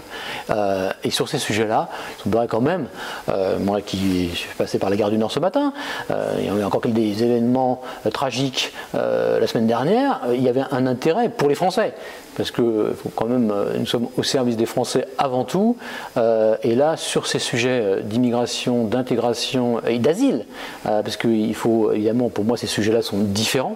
Euh, 0.50 0.90
et 1.04 1.12
sur 1.12 1.28
ces 1.28 1.40
sujets-là, 1.40 1.90
il 2.18 2.24
semblerait 2.24 2.48
quand 2.48 2.62
même, 2.62 2.88
euh, 3.30 3.60
moi 3.60 3.82
qui 3.82 4.32
suis 4.34 4.56
passé 4.58 4.80
par 4.80 4.90
la 4.90 4.96
gare 4.96 5.10
du 5.10 5.18
Nord 5.18 5.32
ce 5.32 5.40
matin, 5.40 5.74
euh, 6.12 6.36
il 6.40 6.46
y 6.46 6.50
avait 6.50 6.64
encore 6.64 6.82
des 6.82 7.24
événements 7.24 7.82
tragiques 8.14 8.74
la 8.94 9.48
semaine 9.48 9.68
dernière, 9.68 10.22
il 10.34 10.42
y 10.42 10.50
avait 10.50 10.64
un 10.72 10.88
intérêt 10.88 11.30
pour 11.30 11.50
les 11.50 11.56
Français. 11.56 11.94
Parce 12.38 12.52
que 12.52 12.96
quand 13.16 13.26
même, 13.26 13.54
nous 13.78 13.86
sommes 13.86 14.08
au 14.18 14.24
service 14.24 14.58
des 14.58 14.66
Français 14.66 15.08
avant 15.18 15.44
tout. 15.44 15.78
et 16.18 16.76
là, 16.76 16.98
sur 16.98 17.28
ces 17.28 17.40
sujets 17.40 18.02
d'immigration, 18.04 18.84
d'intégration 18.86 19.82
et 19.86 20.00
d'asile, 20.00 20.46
parce 20.84 21.18
qu'il 21.18 21.56
faut 21.56 21.92
évidemment, 21.92 22.30
pour 22.30 22.46
moi, 22.46 22.58
ces 22.58 22.68
sujets-là 22.68 23.02
sont 23.02 23.20
différents. 23.20 23.76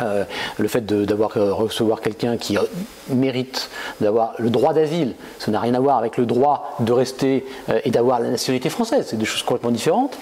Euh, 0.00 0.24
le 0.58 0.68
fait 0.68 0.86
d'avoir 0.86 1.36
euh, 1.36 1.52
recevoir 1.52 2.00
quelqu'un 2.00 2.38
qui 2.38 2.56
euh, 2.56 2.62
mérite 3.10 3.68
d'avoir 4.00 4.32
le 4.38 4.48
droit 4.48 4.72
d'asile, 4.72 5.14
ça 5.38 5.50
n'a 5.50 5.60
rien 5.60 5.74
à 5.74 5.80
voir 5.80 5.98
avec 5.98 6.16
le 6.16 6.24
droit 6.24 6.76
de 6.80 6.92
rester 6.92 7.44
et 7.84 7.90
d'avoir 7.90 8.18
la 8.18 8.30
nationalité 8.30 8.70
française, 8.70 9.06
c'est 9.08 9.18
des 9.18 9.26
choses 9.26 9.42
complètement 9.42 9.70
différentes. 9.70 10.18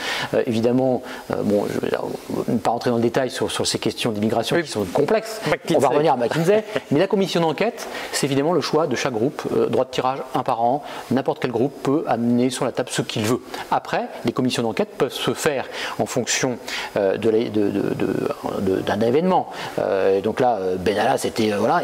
évidemment, 0.47 1.03
bon, 1.45 1.67
je 1.69 1.75
ne 1.77 2.53
vais 2.53 2.59
pas 2.59 2.71
rentrer 2.71 2.91
dans 2.91 2.97
le 2.97 3.03
détail 3.03 3.31
sur, 3.31 3.51
sur 3.51 3.67
ces 3.67 3.79
questions 3.79 4.11
d'immigration 4.11 4.61
qui 4.61 4.69
sont 4.69 4.85
complexes. 4.85 5.41
On 5.75 5.79
va 5.79 5.89
revenir 5.89 6.15
à 6.15 6.17
McKinsey, 6.17 6.65
mais 6.91 6.99
la 6.99 7.07
commission 7.07 7.41
d'enquête, 7.41 7.89
c'est 8.13 8.27
évidemment 8.27 8.53
le 8.53 8.61
choix 8.61 8.87
de 8.87 8.97
chaque 8.97 9.13
groupe, 9.13 9.43
droit 9.71 9.85
de 9.85 9.91
tirage 9.91 10.19
un 10.35 10.43
par 10.43 10.63
an. 10.63 10.83
N'importe 11.11 11.41
quel 11.41 11.53
groupe 11.53 11.75
peut 11.83 12.05
amener 12.07 12.51
sur 12.51 12.65
la 12.65 12.73
table 12.73 12.89
ce 12.91 13.03
qu'il 13.03 13.23
veut. 13.23 13.41
Après, 13.71 14.09
les 14.25 14.33
commissions 14.33 14.63
d'enquête 14.63 14.97
peuvent 14.99 15.13
se 15.13 15.33
faire 15.33 15.67
en 15.99 16.07
fonction 16.07 16.59
d'un 16.95 17.17
de, 17.17 17.49
de, 17.49 19.07
événement. 19.07 19.51
Euh, 19.79 20.21
donc 20.21 20.41
là, 20.41 20.59
euh, 20.61 20.77
Benalla, 20.77 21.19
c'était. 21.19 21.53
Euh, 21.53 21.59
voilà, 21.59 21.83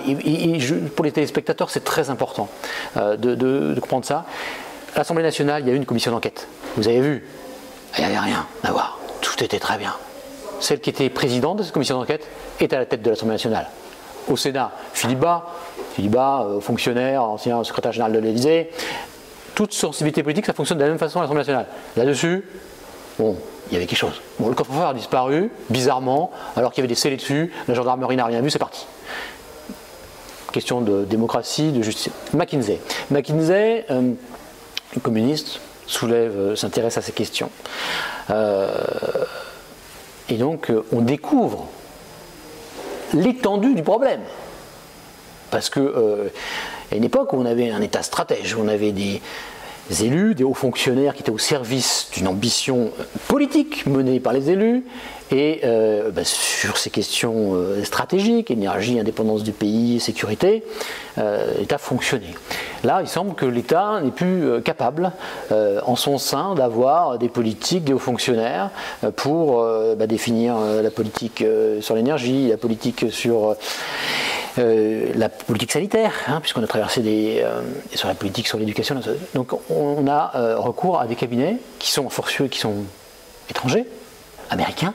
pour 0.94 1.04
les 1.04 1.12
téléspectateurs, 1.12 1.70
c'est 1.70 1.84
très 1.84 2.10
important 2.10 2.48
de, 2.96 3.78
comprendre 3.80 4.04
ça. 4.04 4.24
L'Assemblée 4.96 5.22
nationale, 5.22 5.62
il 5.62 5.68
y 5.68 5.70
a 5.70 5.74
eu 5.74 5.76
une 5.76 5.86
commission 5.86 6.10
d'enquête. 6.10 6.48
Vous 6.76 6.88
avez 6.88 7.00
vu 7.00 7.24
Il 7.96 8.00
n'y 8.00 8.06
avait 8.06 8.18
rien 8.18 8.46
à 8.64 8.72
voir. 8.72 8.98
Tout 9.20 9.42
était 9.44 9.58
très 9.58 9.78
bien. 9.78 9.94
Celle 10.60 10.80
qui 10.80 10.90
était 10.90 11.10
présidente 11.10 11.58
de 11.58 11.62
cette 11.62 11.72
commission 11.72 11.98
d'enquête 11.98 12.26
est 12.60 12.72
à 12.72 12.78
la 12.78 12.86
tête 12.86 13.02
de 13.02 13.10
l'Assemblée 13.10 13.34
nationale. 13.34 13.66
Au 14.28 14.36
Sénat, 14.36 14.72
Philippe 14.94 15.20
Bas, 15.20 15.46
Philippe 15.94 16.12
Bas, 16.12 16.46
fonctionnaire, 16.60 17.22
ancien 17.22 17.62
secrétaire 17.62 17.92
général 17.92 18.12
de 18.12 18.18
l'Élysée. 18.18 18.70
Toute 19.54 19.72
sensibilité 19.72 20.22
politique, 20.22 20.46
ça 20.46 20.52
fonctionne 20.52 20.78
de 20.78 20.82
la 20.82 20.88
même 20.88 20.98
façon 20.98 21.18
à 21.18 21.22
l'Assemblée 21.22 21.42
nationale. 21.42 21.66
Là-dessus, 21.96 22.44
bon, 23.18 23.36
il 23.70 23.74
y 23.74 23.76
avait 23.76 23.86
quelque 23.86 23.98
chose. 23.98 24.20
Bon, 24.38 24.48
le 24.48 24.54
coffre-fort 24.54 24.88
a 24.88 24.94
disparu, 24.94 25.50
bizarrement, 25.70 26.30
alors 26.56 26.72
qu'il 26.72 26.82
y 26.82 26.84
avait 26.84 26.88
des 26.88 26.94
scellés 26.94 27.16
dessus, 27.16 27.52
la 27.68 27.74
gendarmerie 27.74 28.16
n'a 28.16 28.24
rien 28.24 28.40
vu, 28.40 28.50
c'est 28.50 28.58
parti. 28.58 28.86
Question 30.52 30.80
de 30.80 31.04
démocratie, 31.04 31.72
de 31.72 31.82
justice. 31.82 32.12
McKinsey. 32.32 32.80
McKinsey, 33.10 33.84
euh, 33.90 34.12
communiste, 35.02 35.60
soulève, 35.86 36.32
euh, 36.36 36.56
s'intéresse 36.56 36.96
à 36.96 37.02
ces 37.02 37.12
questions. 37.12 37.50
Euh, 38.30 38.70
et 40.28 40.36
donc, 40.36 40.72
on 40.92 41.00
découvre 41.00 41.66
l'étendue 43.14 43.74
du 43.74 43.82
problème. 43.82 44.22
Parce 45.50 45.70
que, 45.70 46.30
à 46.90 46.96
une 46.96 47.04
époque 47.04 47.32
où 47.32 47.36
on 47.36 47.46
avait 47.46 47.70
un 47.70 47.80
État 47.80 48.02
stratège, 48.02 48.56
on 48.56 48.66
avait 48.66 48.90
des, 48.90 49.22
élus, 50.02 50.34
des 50.34 50.44
hauts 50.44 50.54
fonctionnaires 50.54 51.14
qui 51.14 51.22
étaient 51.22 51.30
au 51.30 51.38
service 51.38 52.08
d'une 52.12 52.28
ambition 52.28 52.90
politique 53.28 53.86
menée 53.86 54.20
par 54.20 54.32
les 54.32 54.50
élus, 54.50 54.84
et 55.32 55.60
euh, 55.64 56.10
bah, 56.10 56.22
sur 56.24 56.78
ces 56.78 56.90
questions 56.90 57.54
euh, 57.54 57.82
stratégiques, 57.84 58.50
énergie, 58.50 58.98
indépendance 59.00 59.42
du 59.42 59.52
pays, 59.52 59.98
sécurité, 59.98 60.62
euh, 61.18 61.52
l'État 61.58 61.78
fonctionnait. 61.78 62.34
Là, 62.84 63.00
il 63.00 63.08
semble 63.08 63.34
que 63.34 63.46
l'État 63.46 64.00
n'est 64.02 64.12
plus 64.12 64.62
capable, 64.62 65.10
en 65.50 65.96
son 65.96 66.18
sein, 66.18 66.54
d'avoir 66.54 67.18
des 67.18 67.28
politiques, 67.28 67.84
des 67.84 67.92
hauts 67.92 67.98
fonctionnaires, 67.98 68.70
pour 69.16 69.66
bah, 69.96 70.06
définir 70.06 70.56
la 70.58 70.90
politique 70.90 71.42
sur 71.80 71.96
l'énergie, 71.96 72.48
la 72.48 72.56
politique 72.56 73.06
sur 73.10 73.56
euh, 74.58 75.12
la 75.14 75.28
politique 75.28 75.72
sanitaire, 75.72 76.12
hein, 76.28 76.40
puisqu'on 76.40 76.62
a 76.62 76.66
traversé 76.66 77.02
des, 77.02 77.42
euh, 77.42 77.60
sur 77.94 78.08
la 78.08 78.14
politique 78.14 78.48
sur 78.48 78.58
l'éducation. 78.58 78.98
Donc 79.34 79.52
on 79.70 80.06
a 80.08 80.32
euh, 80.34 80.58
recours 80.58 80.98
à 80.98 81.06
des 81.06 81.14
cabinets 81.14 81.58
qui 81.78 81.90
sont 81.90 82.08
forcieux, 82.08 82.46
qui 82.46 82.58
sont 82.58 82.84
étrangers, 83.50 83.84
américains. 84.48 84.94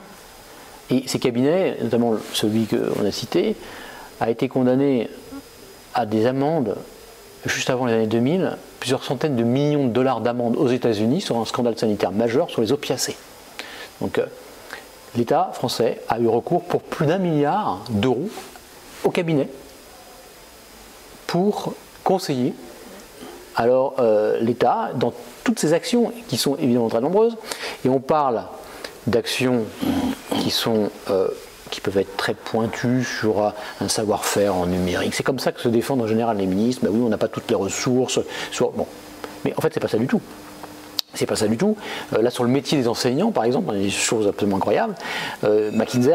Et 0.90 1.04
ces 1.06 1.20
cabinets, 1.20 1.76
notamment 1.80 2.14
celui 2.32 2.66
qu'on 2.66 3.04
a 3.04 3.12
cité, 3.12 3.54
a 4.20 4.30
été 4.30 4.48
condamné 4.48 5.08
à 5.94 6.06
des 6.06 6.26
amendes 6.26 6.76
juste 7.46 7.70
avant 7.70 7.86
les 7.86 7.92
années 7.92 8.06
2000, 8.08 8.56
plusieurs 8.80 9.04
centaines 9.04 9.36
de 9.36 9.44
millions 9.44 9.86
de 9.86 9.92
dollars 9.92 10.20
d'amendes 10.20 10.56
aux 10.56 10.68
États-Unis 10.68 11.20
sur 11.20 11.38
un 11.38 11.44
scandale 11.44 11.78
sanitaire 11.78 12.10
majeur 12.10 12.50
sur 12.50 12.62
les 12.62 12.72
opiacés. 12.72 13.16
Donc 14.00 14.20
l'État 15.16 15.50
français 15.54 16.00
a 16.08 16.18
eu 16.18 16.26
recours 16.26 16.64
pour 16.64 16.82
plus 16.82 17.06
d'un 17.06 17.18
milliard 17.18 17.84
d'euros 17.90 18.28
au 19.04 19.10
cabinet 19.10 19.48
pour 21.26 21.74
conseiller 22.04 22.54
alors 23.56 23.96
euh, 23.98 24.38
l'État 24.40 24.90
dans 24.94 25.12
toutes 25.44 25.58
ces 25.58 25.72
actions 25.72 26.12
qui 26.28 26.36
sont 26.36 26.56
évidemment 26.56 26.88
très 26.88 27.00
nombreuses 27.00 27.36
et 27.84 27.88
on 27.88 28.00
parle 28.00 28.44
d'actions 29.06 29.64
qui 30.40 30.50
sont 30.50 30.90
euh, 31.10 31.28
qui 31.70 31.80
peuvent 31.80 31.98
être 31.98 32.16
très 32.16 32.34
pointues 32.34 33.02
sur 33.02 33.52
un 33.80 33.88
savoir-faire 33.88 34.54
en 34.54 34.66
numérique. 34.66 35.14
C'est 35.14 35.22
comme 35.22 35.38
ça 35.38 35.52
que 35.52 35.60
se 35.60 35.68
défendent 35.68 36.02
en 36.02 36.06
général 36.06 36.36
les 36.36 36.46
ministres. 36.46 36.84
Ben 36.84 36.90
oui, 36.92 37.00
on 37.02 37.08
n'a 37.08 37.16
pas 37.16 37.28
toutes 37.28 37.48
les 37.48 37.56
ressources. 37.56 38.20
Bon. 38.60 38.86
Mais 39.44 39.54
en 39.56 39.60
fait, 39.62 39.72
c'est 39.72 39.80
pas 39.80 39.88
ça 39.88 39.96
du 39.96 40.06
tout. 40.06 40.20
C'est 41.14 41.26
pas 41.26 41.36
ça 41.36 41.46
du 41.46 41.56
tout. 41.56 41.76
Euh, 42.14 42.22
là, 42.22 42.30
sur 42.30 42.44
le 42.44 42.50
métier 42.50 42.78
des 42.78 42.88
enseignants, 42.88 43.30
par 43.30 43.44
exemple, 43.44 43.66
on 43.68 43.74
a 43.74 43.78
des 43.78 43.90
choses 43.90 44.26
absolument 44.26 44.56
incroyables. 44.56 44.94
Euh, 45.44 45.70
McKinsey, 45.72 46.14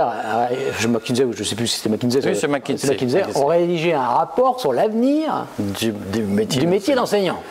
je, 0.79 0.87
McKinsey, 0.87 1.25
je 1.31 1.39
ne 1.39 1.43
sais 1.43 1.55
plus 1.55 1.67
si 1.67 1.77
c'était 1.77 1.89
McKinsey, 1.89 2.19
oui, 2.25 2.35
c'est 2.35 2.47
McKinsey, 2.47 2.87
McKinsey, 2.87 3.23
ont 3.35 3.45
rédigé 3.45 3.93
un 3.93 4.07
rapport 4.07 4.59
sur 4.59 4.73
l'avenir 4.73 5.45
du, 5.59 5.93
métier, 6.23 6.95
d'enseignant. 6.95 7.41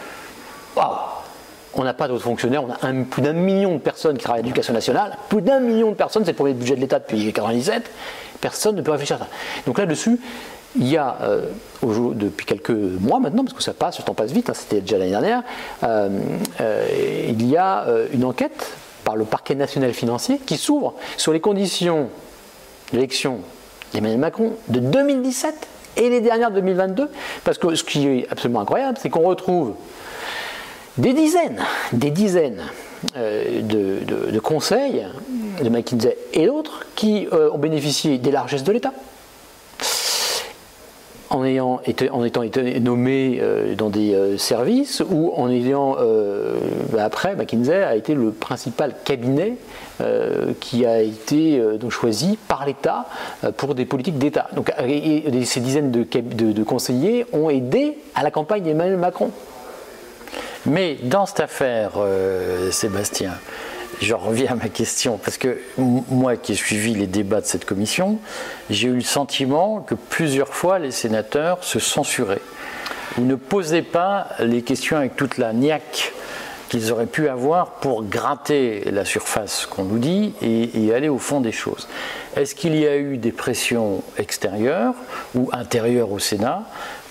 Waouh 0.77 0.97
on 1.79 1.85
n'a 1.85 1.93
pas 1.93 2.09
d'autres 2.09 2.25
fonctionnaires, 2.25 2.65
on 2.65 2.71
a 2.71 3.05
plus 3.05 3.21
d'un 3.21 3.35
million 3.35 3.75
de 3.75 3.81
personnes 3.81 4.17
qui 4.17 4.25
travaillent 4.25 4.41
à 4.41 4.45
l'éducation 4.45 4.73
nationale, 4.73 5.19
plus 5.29 5.43
d'un 5.43 5.61
million 5.61 5.91
de 5.91 5.95
personnes, 5.95 6.25
c'est 6.25 6.31
le 6.31 6.37
premier 6.37 6.55
budget 6.55 6.75
de 6.75 6.81
l'État 6.81 6.99
depuis 6.99 7.19
1997, 7.19 7.91
personne 8.41 8.77
ne 8.77 8.81
peut 8.81 8.93
réfléchir 8.93 9.17
à 9.17 9.19
ça. 9.19 9.27
Donc 9.67 9.79
là-dessus, 9.79 10.19
il 10.75 10.89
y 10.89 10.97
a, 10.97 11.17
euh, 11.23 11.47
depuis 12.15 12.47
quelques 12.47 12.71
mois 12.71 13.21
maintenant, 13.21 13.45
parce 13.45 13.57
que 13.57 13.63
ça 13.63 13.75
passe, 13.75 13.99
le 13.99 14.05
temps 14.05 14.15
passe 14.15 14.33
vite, 14.33 14.51
hein, 14.51 14.55
c'était 14.55 14.81
déjà 14.81 14.99
l'année 14.99 15.11
dernière, 15.11 15.43
euh, 15.83 16.09
euh, 16.61 16.87
il 17.29 17.47
y 17.49 17.57
a 17.57 17.87
une 18.13 18.25
enquête 18.25 18.73
par 19.05 19.17
le 19.17 19.25
parquet 19.25 19.55
national 19.55 19.93
financier 19.93 20.39
qui 20.45 20.57
s'ouvre 20.57 20.95
sur 21.17 21.33
les 21.33 21.41
conditions 21.41 22.09
d'élection 22.93 23.41
d'Emmanuel 23.93 24.19
Macron 24.19 24.53
de 24.69 24.81
2017 24.81 25.55
et 25.97 26.11
les 26.11 26.21
dernières 26.21 26.51
de 26.51 26.57
2022, 26.57 27.09
parce 27.45 27.59
que 27.59 27.75
ce 27.75 27.85
qui 27.85 28.07
est 28.07 28.27
absolument 28.31 28.61
incroyable, 28.61 28.99
c'est 29.01 29.09
qu'on 29.09 29.23
retrouve 29.23 29.75
des 30.99 31.13
dizaines, 31.13 31.63
des 31.93 32.11
dizaines 32.11 32.63
de, 33.15 34.39
conseils 34.41 35.07
de 35.63 35.69
McKinsey 35.69 36.17
et 36.33 36.47
d'autres 36.47 36.85
qui 36.97 37.29
ont 37.33 37.59
bénéficié 37.59 38.19
des 38.19 38.31
largesses 38.31 38.65
de 38.65 38.73
l'État, 38.73 38.93
en, 41.31 41.45
étant 41.45 42.43
nommé 42.81 43.39
euh, 43.41 43.75
dans 43.75 43.91
des 43.91 44.15
euh, 44.15 44.39
services 44.39 45.03
ou 45.09 45.33
en 45.37 45.51
ayant, 45.51 45.97
euh, 45.99 46.57
bah, 46.93 47.05
après, 47.05 47.35
McKinsey 47.35 47.83
a 47.83 47.97
été 47.97 48.15
le 48.15 48.31
principal 48.31 48.95
cabinet 49.05 49.55
qui 50.61 50.85
a 50.85 51.01
été 51.01 51.59
choisi 51.89 52.37
par 52.49 52.67
l'État 52.67 53.07
pour 53.57 53.75
des 53.75 53.87
politiques 53.87 54.19
d'État. 54.19 54.47
Donc 54.53 54.71
ces 55.45 55.61
dizaines 55.61 55.91
de, 55.91 56.65
conseillers 56.65 57.25
ont 57.33 57.49
aidé 57.49 57.97
à 58.15 58.23
la 58.23 58.31
campagne 58.31 58.63
d'Emmanuel 58.63 58.99
Macron. 58.99 59.31
Mais 60.67 60.99
dans 61.03 61.25
cette 61.25 61.41
affaire, 61.41 61.93
Sébastien, 62.71 63.31
je 64.01 64.15
reviens 64.15 64.53
à 64.53 64.55
ma 64.55 64.69
question, 64.69 65.19
parce 65.19 65.39
que 65.39 65.59
moi 65.79 66.37
qui 66.37 66.53
ai 66.53 66.55
suivi 66.55 66.95
les 66.95 67.07
débats 67.07 67.41
de 67.41 67.47
cette 67.47 67.65
commission, 67.65 68.19
j'ai 68.69 68.89
eu 68.89 68.95
le 68.95 69.01
sentiment 69.01 69.81
que 69.81 69.95
plusieurs 69.95 70.53
fois 70.53 70.79
les 70.79 70.91
sénateurs 70.91 71.65
se 71.65 71.79
censuraient 71.79 72.43
ou 73.19 73.23
ne 73.23 73.35
posaient 73.35 73.83
pas 73.83 74.29
les 74.41 74.63
questions 74.63 74.97
avec 74.97 75.17
toute 75.17 75.39
la 75.39 75.53
niaque 75.53 76.13
qu'ils 76.69 76.93
auraient 76.93 77.07
pu 77.07 77.29
avoir 77.29 77.71
pour 77.77 78.05
gratter 78.05 78.91
la 78.91 79.05
surface 79.05 79.67
qu'on 79.67 79.85
nous 79.85 79.99
dit 79.99 80.35
et, 80.43 80.93
aller 80.93 81.09
au 81.09 81.19
fond 81.19 81.41
des 81.41 81.53
choses. 81.53 81.89
Est-ce 82.37 82.55
qu'il 82.55 82.77
y 82.77 82.87
a 82.87 82.97
eu 82.97 83.17
des 83.19 83.33
pressions 83.33 84.03
extérieures 84.19 84.95
ou 85.35 85.49
intérieures 85.53 86.11
au 86.11 86.19
Sénat 86.19 86.63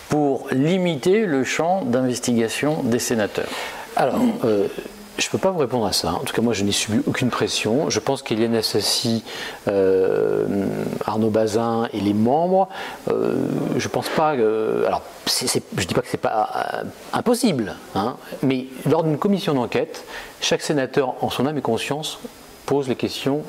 pour 0.10 0.48
limiter 0.51 1.25
le 1.25 1.44
champ 1.44 1.84
d'investigation 1.84 2.84
des 2.84 3.00
sénateurs? 3.00 3.50
Alors, 3.96 4.20
euh, 4.44 4.68
je 5.17 5.27
ne 5.27 5.31
peux 5.31 5.38
pas 5.38 5.51
vous 5.51 5.60
répondre 5.60 5.86
à 5.86 5.93
ça. 5.93 6.13
En 6.13 6.19
tout 6.19 6.34
cas, 6.34 6.41
moi, 6.41 6.53
je 6.53 6.63
n'ai 6.63 6.72
subi 6.72 7.01
aucune 7.07 7.29
pression. 7.29 7.89
Je 7.89 8.00
pense 8.00 8.22
qu'Eliane 8.22 8.55
Assassi, 8.55 9.24
euh, 9.67 10.65
Arnaud 11.05 11.29
Bazin 11.29 11.88
et 11.93 12.01
les 12.01 12.13
membres, 12.13 12.67
euh, 13.10 13.36
je 13.77 13.88
ne 13.88 13.91
pense 13.91 14.10
pas. 14.10 14.29
alors, 14.29 15.01
je 15.27 15.60
ne 15.77 15.86
dis 15.86 15.93
pas 15.93 16.01
que 16.01 16.07
ce 16.07 16.13
n'est 16.13 16.22
pas 16.22 16.50
euh, 16.55 16.84
impossible, 17.13 17.75
hein, 17.95 18.17
mais 18.43 18.67
lors 18.89 19.03
d'une 19.03 19.17
commission 19.17 19.53
d'enquête, 19.53 20.03
chaque 20.41 20.62
sénateur, 20.62 21.15
en 21.22 21.29
son 21.29 21.45
âme 21.45 21.57
et 21.57 21.62
conscience, 21.62 22.19
pose 22.65 22.89
les 22.89 22.95
questions 22.95 23.41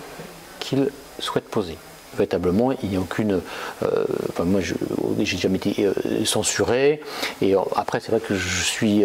qu'il 0.60 0.90
souhaite 1.18 1.48
poser. 1.48 1.78
Véritablement, 2.16 2.72
il 2.82 2.90
n'y 2.90 2.96
a 2.96 3.00
aucune. 3.00 3.40
enfin, 3.82 4.44
moi, 4.44 4.60
je 4.60 4.74
j'ai 5.20 5.38
jamais 5.38 5.56
été 5.56 5.88
censuré. 6.24 7.00
Et 7.42 7.54
après, 7.74 8.00
c'est 8.00 8.10
vrai 8.10 8.20
que 8.20 8.34
je 8.34 8.62
suis 8.62 9.04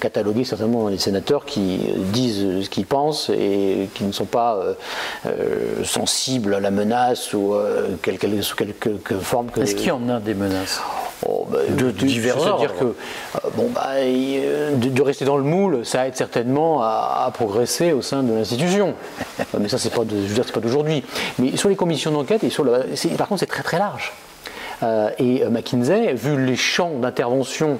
catalogué 0.00 0.44
certainement 0.44 0.88
les 0.88 0.98
sénateurs 0.98 1.44
qui 1.44 1.78
disent 2.12 2.64
ce 2.64 2.68
qu'ils 2.68 2.86
pensent 2.86 3.30
et 3.30 3.88
qui 3.94 4.04
ne 4.04 4.12
sont 4.12 4.24
pas 4.24 4.58
sensibles 5.84 6.54
à 6.54 6.60
la 6.60 6.70
menace 6.70 7.32
ou 7.34 7.54
sous 8.42 8.56
quelque 8.56 9.18
forme 9.20 9.50
que. 9.50 9.60
Est-ce 9.60 9.74
qu'il 9.74 9.88
y 9.88 9.90
en 9.90 10.08
a 10.08 10.20
des 10.20 10.34
menaces? 10.34 10.80
Oh, 11.26 11.46
bah, 11.50 11.58
de, 11.68 11.90
divers 11.90 12.36
dire 12.58 12.76
que 12.76 12.84
euh, 12.84 13.38
bon, 13.54 13.70
bah, 13.74 13.94
de, 13.96 15.02
rester 15.02 15.24
dans 15.24 15.36
le 15.36 15.44
moule, 15.44 15.86
ça 15.86 16.06
aide 16.06 16.16
certainement 16.16 16.82
à, 16.82 17.30
progresser 17.32 17.92
au 17.92 18.02
sein 18.02 18.22
de 18.22 18.32
l'institution. 18.32 18.94
Mais 19.58 19.68
ça, 19.68 19.78
c'est 19.78 19.90
pas, 19.90 20.02
pas 20.02 20.60
d'aujourd'hui. 20.60 21.04
Mais 21.38 21.56
sur 21.56 21.68
les 21.68 21.76
commissions 21.76 22.10
d'enquête, 22.10 22.42
et 22.44 22.50
sur 22.50 22.64
par 23.16 23.28
contre, 23.28 23.40
c'est 23.40 23.46
très 23.46 23.62
très 23.62 23.78
large. 23.78 24.12
Euh, 24.82 25.10
et 25.18 25.44
euh, 25.44 25.50
McKinsey, 25.50 26.12
vu 26.14 26.44
les 26.44 26.56
champs 26.56 26.90
d'intervention 26.90 27.78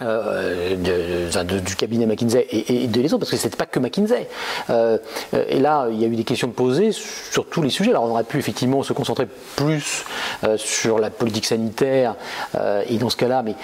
euh, 0.00 0.76
du 0.76 1.74
cabinet 1.74 2.06
McKinsey 2.06 2.46
et, 2.50 2.86
de 2.86 3.00
les 3.00 3.12
autres, 3.12 3.20
parce 3.20 3.32
que 3.32 3.36
c'était 3.36 3.56
pas 3.56 3.66
que 3.66 3.80
McKinsey. 3.80 4.28
Euh, 4.70 4.98
et 5.48 5.58
là, 5.58 5.88
il 5.90 6.00
y 6.00 6.04
a 6.04 6.06
eu 6.06 6.14
des 6.14 6.22
questions 6.22 6.50
posées 6.50 6.92
sur 6.92 7.46
tous 7.46 7.62
les 7.62 7.70
sujets. 7.70 7.90
Alors, 7.90 8.04
on 8.04 8.10
aurait 8.10 8.22
pu 8.22 8.38
effectivement 8.38 8.84
se 8.84 8.92
concentrer 8.92 9.26
plus 9.56 10.04
euh, 10.44 10.56
sur 10.56 11.00
la 11.00 11.10
politique 11.10 11.46
sanitaire, 11.46 12.14
et 12.88 12.96
dans 12.98 13.10
ce 13.10 13.16
cas-là, 13.16 13.42
mais 13.42 13.54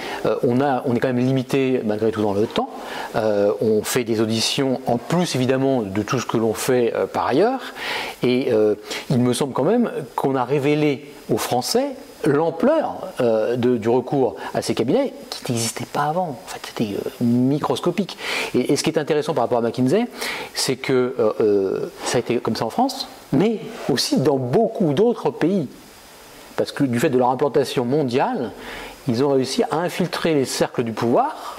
on, 0.42 0.60
a, 0.60 0.82
on 0.86 0.94
est 0.94 1.00
quand 1.00 1.12
même 1.12 1.24
limité 1.24 1.80
malgré 1.84 2.10
tout 2.10 2.22
dans 2.22 2.34
le 2.34 2.46
temps. 2.46 2.70
on 3.14 3.82
fait 3.82 4.04
des 4.04 4.20
auditions 4.20 4.80
en 4.86 4.98
plus 4.98 5.34
évidemment 5.34 5.82
de 5.82 6.02
tout 6.02 6.18
ce 6.18 6.26
que 6.26 6.36
l'on 6.36 6.54
fait 6.54 6.92
par 7.12 7.26
ailleurs, 7.26 7.60
et 8.22 8.50
il 9.10 9.18
me 9.18 9.32
semble 9.32 9.52
quand 9.52 9.64
même 9.64 9.90
qu'on 10.14 10.34
a 10.36 10.44
révélé 10.44 11.12
aux 11.30 11.38
Français 11.38 11.90
l'ampleur 12.26 13.08
euh, 13.20 13.56
du 13.56 13.88
recours 13.88 14.36
à 14.54 14.62
ces 14.62 14.74
cabinets 14.74 15.12
qui 15.44 15.52
n'existait 15.52 15.86
pas 15.86 16.04
avant. 16.04 16.38
En 16.44 16.48
fait, 16.48 16.60
c'était 16.66 16.94
euh, 16.94 17.10
microscopique. 17.24 18.16
Et, 18.54 18.76
ce 18.76 18.82
qui 18.82 18.90
est 18.90 18.98
intéressant 18.98 19.34
par 19.34 19.44
rapport 19.44 19.58
à 19.58 19.62
McKinsey, 19.62 20.06
c'est 20.54 20.76
que 20.76 21.14
euh, 21.40 21.90
ça 22.04 22.18
a 22.18 22.20
été 22.20 22.38
comme 22.38 22.56
ça 22.56 22.64
en 22.64 22.70
France, 22.70 23.08
mais 23.32 23.60
aussi 23.90 24.18
dans 24.18 24.38
beaucoup 24.38 24.92
d'autres 24.92 25.30
pays. 25.30 25.68
Parce 26.56 26.72
que 26.72 26.84
du 26.84 27.00
fait 27.00 27.10
de 27.10 27.18
leur 27.18 27.30
implantation 27.30 27.84
mondiale, 27.84 28.52
ils 29.08 29.24
ont 29.24 29.30
réussi 29.30 29.62
à 29.70 29.76
infiltrer 29.76 30.34
les 30.34 30.44
cercles 30.44 30.84
du 30.84 30.92
pouvoir 30.92 31.58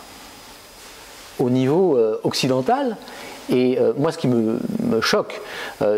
au 1.38 1.50
niveau 1.50 2.00
occidental 2.24 2.96
et 3.50 3.78
moi, 3.98 4.14
ce 4.14 4.18
qui 4.18 4.30
me, 4.30 4.58
choque, 5.02 5.42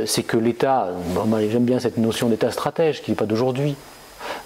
c'est 0.07 0.23
que 0.23 0.35
l'État, 0.35 0.89
j'aime 1.51 1.63
bien 1.63 1.79
cette 1.79 1.97
notion 1.97 2.27
d'État 2.27 2.49
stratège 2.49 3.03
qui 3.03 3.11
n'est 3.11 3.15
pas 3.15 3.27
d'aujourd'hui, 3.27 3.75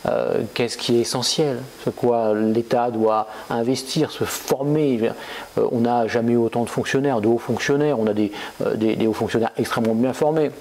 euh, 0.08 0.44
qu'est-ce 0.54 0.78
qui 0.78 0.98
est 0.98 1.02
essentiel, 1.02 1.62
ce 1.86 1.90
quoi 1.90 2.34
l'État 2.34 2.92
doit 2.92 3.28
investir, 3.50 4.12
se 4.12 4.24
former. 4.24 5.12
Euh, 5.58 5.68
on 5.72 5.82
n'a 5.82 6.08
jamais 6.08 6.34
eu 6.34 6.38
autant 6.38 6.64
de 6.64 6.70
fonctionnaires, 6.70 7.22
de 7.22 7.28
hauts 7.28 7.38
fonctionnaires, 7.38 8.00
on 8.00 8.08
a 8.08 8.12
euh, 8.12 8.76
des, 8.76 9.08
hauts 9.08 9.14
fonctionnaires 9.14 9.52
extrêmement 9.58 9.96
bien 9.96 10.14
formés, 10.14 10.52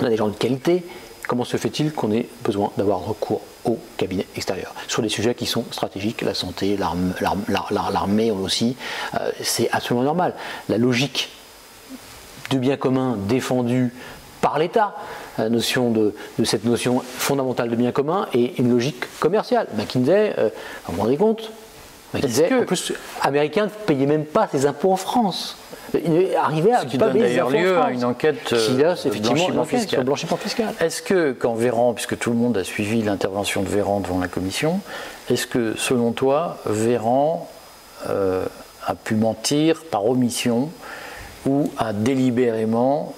on 0.00 0.04
a 0.04 0.08
des 0.08 0.16
gens 0.16 0.28
de 0.28 0.34
qualité. 0.34 0.84
Comment 1.26 1.44
se 1.44 1.56
fait-il 1.56 1.92
qu'on 1.92 2.12
ait 2.12 2.28
besoin 2.44 2.70
d'avoir 2.76 3.00
recours 3.00 3.40
au 3.64 3.78
cabinet 3.96 4.26
extérieur? 4.36 4.74
Sur 4.86 5.02
des 5.02 5.08
sujets 5.08 5.34
qui 5.34 5.46
sont 5.46 5.64
stratégiques, 5.72 6.22
la 6.22 6.34
santé, 6.34 6.78
l'armée 6.78 8.30
aussi, 8.30 8.76
c'est 9.42 9.68
absolument 9.72 10.04
normal. 10.04 10.34
La 10.68 10.78
logique 10.78 11.30
du 12.48 12.60
bien 12.60 12.76
commun 12.76 13.16
défendu 13.26 13.92
par 14.40 14.60
l'État, 14.60 14.94
la 15.38 15.48
notion 15.48 15.90
de, 15.90 16.14
cette 16.44 16.64
notion 16.64 17.02
fondamentale 17.18 17.68
de 17.68 17.76
bien 17.76 17.92
commun 17.92 18.28
et 18.32 18.54
une 18.58 18.70
logique 18.70 19.04
commerciale. 19.20 19.66
McKinsey, 19.76 20.34
euh, 20.38 20.50
vous 20.86 20.96
vous 20.96 21.02
rendez 21.02 21.16
compte 21.16 21.50
McKinsey, 22.14 22.52
en 22.54 22.64
plus, 22.64 22.92
américain 23.22 23.64
ne 23.64 23.70
payait 23.70 24.06
même 24.06 24.24
pas 24.24 24.48
ses 24.50 24.66
impôts 24.66 24.92
en 24.92 24.96
France. 24.96 25.58
Il 25.94 26.34
arrivait 26.36 26.72
à 26.72 26.80
Ce 26.80 26.86
qui 26.86 26.98
donne 26.98 27.18
d'ailleurs 27.18 27.50
lieu 27.50 27.78
à 27.78 27.90
une 27.90 28.04
enquête 28.04 28.52
euh, 28.52 28.94
effectivement 29.04 29.64
fiscal. 29.64 30.04
blanchiment 30.04 30.36
fiscal. 30.36 30.74
Est-ce 30.80 31.02
que, 31.02 31.32
quand 31.32 31.54
Véran, 31.54 31.94
puisque 31.94 32.18
tout 32.18 32.30
le 32.30 32.36
monde 32.36 32.56
a 32.56 32.64
suivi 32.64 33.02
l'intervention 33.02 33.62
de 33.62 33.68
Véran 33.68 34.00
devant 34.00 34.18
la 34.18 34.28
commission, 34.28 34.80
est-ce 35.30 35.46
que, 35.46 35.74
selon 35.76 36.12
toi, 36.12 36.58
Véran 36.66 37.48
euh, 38.08 38.44
a 38.84 38.94
pu 38.94 39.14
mentir 39.14 39.84
par 39.90 40.06
omission 40.06 40.70
ou 41.46 41.70
a 41.78 41.92
délibérément 41.92 43.14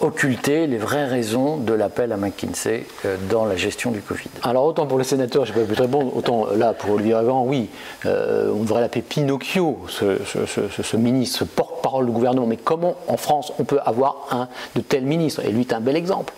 occulter 0.00 0.66
les 0.66 0.76
vraies 0.76 1.06
raisons 1.06 1.56
de 1.56 1.72
l'appel 1.72 2.12
à 2.12 2.16
McKinsey 2.16 2.86
euh, 3.04 3.16
dans 3.30 3.44
la 3.44 3.56
gestion 3.56 3.90
du 3.90 4.00
Covid. 4.00 4.28
Alors 4.42 4.64
autant 4.64 4.86
pour 4.86 4.98
les 4.98 5.04
sénateurs, 5.04 5.46
je 5.46 5.52
pas 5.52 5.74
très 5.74 5.86
bon, 5.86 6.12
autant 6.14 6.46
là 6.54 6.74
pour 6.74 6.90
Olivier 6.90 7.14
Véran, 7.14 7.44
oui, 7.46 7.70
euh, 8.04 8.52
on 8.54 8.62
devrait 8.62 8.82
l'appeler 8.82 9.02
Pinocchio, 9.02 9.78
ce, 9.88 10.96
ministre, 10.96 11.38
ce 11.40 11.44
porte-parole 11.44 12.06
du 12.06 12.12
gouvernement. 12.12 12.46
Mais 12.46 12.58
comment 12.58 12.96
en 13.08 13.16
France 13.16 13.52
on 13.58 13.64
peut 13.64 13.80
avoir 13.84 14.26
un 14.30 14.48
de 14.74 14.80
tels 14.80 15.04
ministres? 15.04 15.42
Et 15.44 15.50
lui 15.50 15.62
est 15.62 15.72
un 15.72 15.80
bel 15.80 15.96
exemple. 15.96 16.34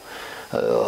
Euh, 0.54 0.84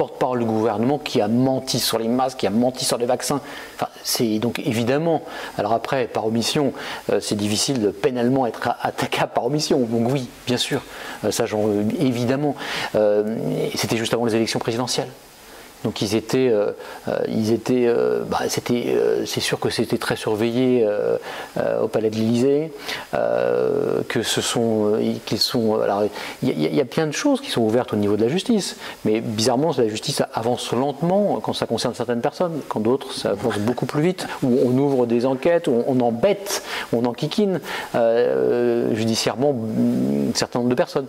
porte-parole 0.00 0.38
du 0.38 0.46
gouvernement 0.46 0.96
qui 0.96 1.20
a 1.20 1.28
menti 1.28 1.78
sur 1.78 1.98
les 1.98 2.08
masques, 2.08 2.38
qui 2.38 2.46
a 2.46 2.50
menti 2.50 2.86
sur 2.86 2.96
les 2.96 3.04
vaccins. 3.04 3.42
Enfin, 3.76 3.88
c'est 4.02 4.38
donc 4.38 4.58
évidemment, 4.60 5.20
alors 5.58 5.74
après, 5.74 6.06
par 6.06 6.24
omission, 6.24 6.72
euh, 7.12 7.20
c'est 7.20 7.34
difficile 7.34 7.82
de 7.82 7.90
pénalement 7.90 8.46
être 8.46 8.70
attaquable 8.80 9.32
par 9.34 9.44
omission. 9.44 9.78
Donc 9.80 10.10
oui, 10.10 10.30
bien 10.46 10.56
sûr, 10.56 10.80
euh, 11.26 11.30
ça 11.30 11.44
j'en 11.44 11.68
évidemment. 11.98 12.54
Euh, 12.94 13.36
c'était 13.74 13.98
juste 13.98 14.14
avant 14.14 14.24
les 14.24 14.34
élections 14.34 14.58
présidentielles. 14.58 15.08
Donc 15.84 16.02
ils 16.02 16.14
étaient, 16.14 16.48
euh, 16.48 16.72
euh, 17.08 17.18
ils 17.28 17.52
étaient, 17.52 17.86
euh, 17.86 18.22
bah, 18.28 18.40
c'était, 18.48 18.96
c'est 19.24 19.40
sûr 19.40 19.58
que 19.58 19.70
c'était 19.70 19.98
très 19.98 20.16
surveillé 20.16 20.86
au 21.82 21.88
Palais 21.88 22.10
de 22.10 22.16
l'Élysée, 22.16 22.72
que 23.12 24.22
ce 24.22 24.40
sont, 24.40 24.98
qu'ils 25.24 25.38
sont, 25.38 25.80
alors 25.80 26.02
il 26.42 26.74
y, 26.74 26.80
a 26.80 26.84
plein 26.84 27.06
de 27.06 27.12
choses 27.12 27.40
qui 27.40 27.50
sont 27.50 27.62
ouvertes 27.62 27.92
au 27.92 27.96
niveau 27.96 28.16
de 28.16 28.22
la 28.22 28.28
justice, 28.28 28.76
mais 29.04 29.20
bizarrement 29.20 29.72
la 29.76 29.88
justice 29.88 30.22
avance 30.34 30.72
lentement 30.72 31.40
quand 31.42 31.52
ça 31.52 31.66
concerne 31.66 31.94
certaines 31.94 32.20
personnes, 32.20 32.60
quand 32.68 32.80
d'autres 32.80 33.12
ça 33.12 33.30
avance 33.30 33.58
beaucoup 33.58 33.86
plus 33.86 34.02
vite, 34.02 34.26
où 34.42 34.58
on 34.64 34.76
ouvre 34.78 35.06
des 35.06 35.26
enquêtes, 35.26 35.68
où 35.68 35.84
on, 35.86 36.00
embête, 36.00 36.62
on 36.92 37.04
enquiquine 37.04 37.60
judiciairement 38.92 39.54
un 40.30 40.34
certain 40.34 40.60
nombre 40.60 40.70
de 40.70 40.74
personnes, 40.74 41.06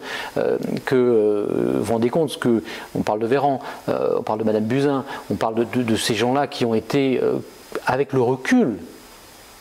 que 0.86 1.48
vous 1.78 1.84
vous 1.84 1.94
rendez 1.94 2.10
compte, 2.10 2.38
que 2.40 2.64
on 2.96 3.02
parle 3.02 3.20
de 3.20 3.28
Véran, 3.28 3.60
on 3.88 4.24
parle 4.24 4.40
de 4.40 4.44
Madame 4.44 4.61
Buzyn, 4.66 5.06
on 5.30 5.36
parle 5.36 5.66
de, 5.70 5.96
ces 5.96 6.16
gens-là 6.16 6.48
qui 6.48 6.66
ont 6.66 6.74
été, 6.74 7.20
euh, 7.22 7.40
avec 7.86 8.14
le 8.14 8.22
recul, 8.22 8.78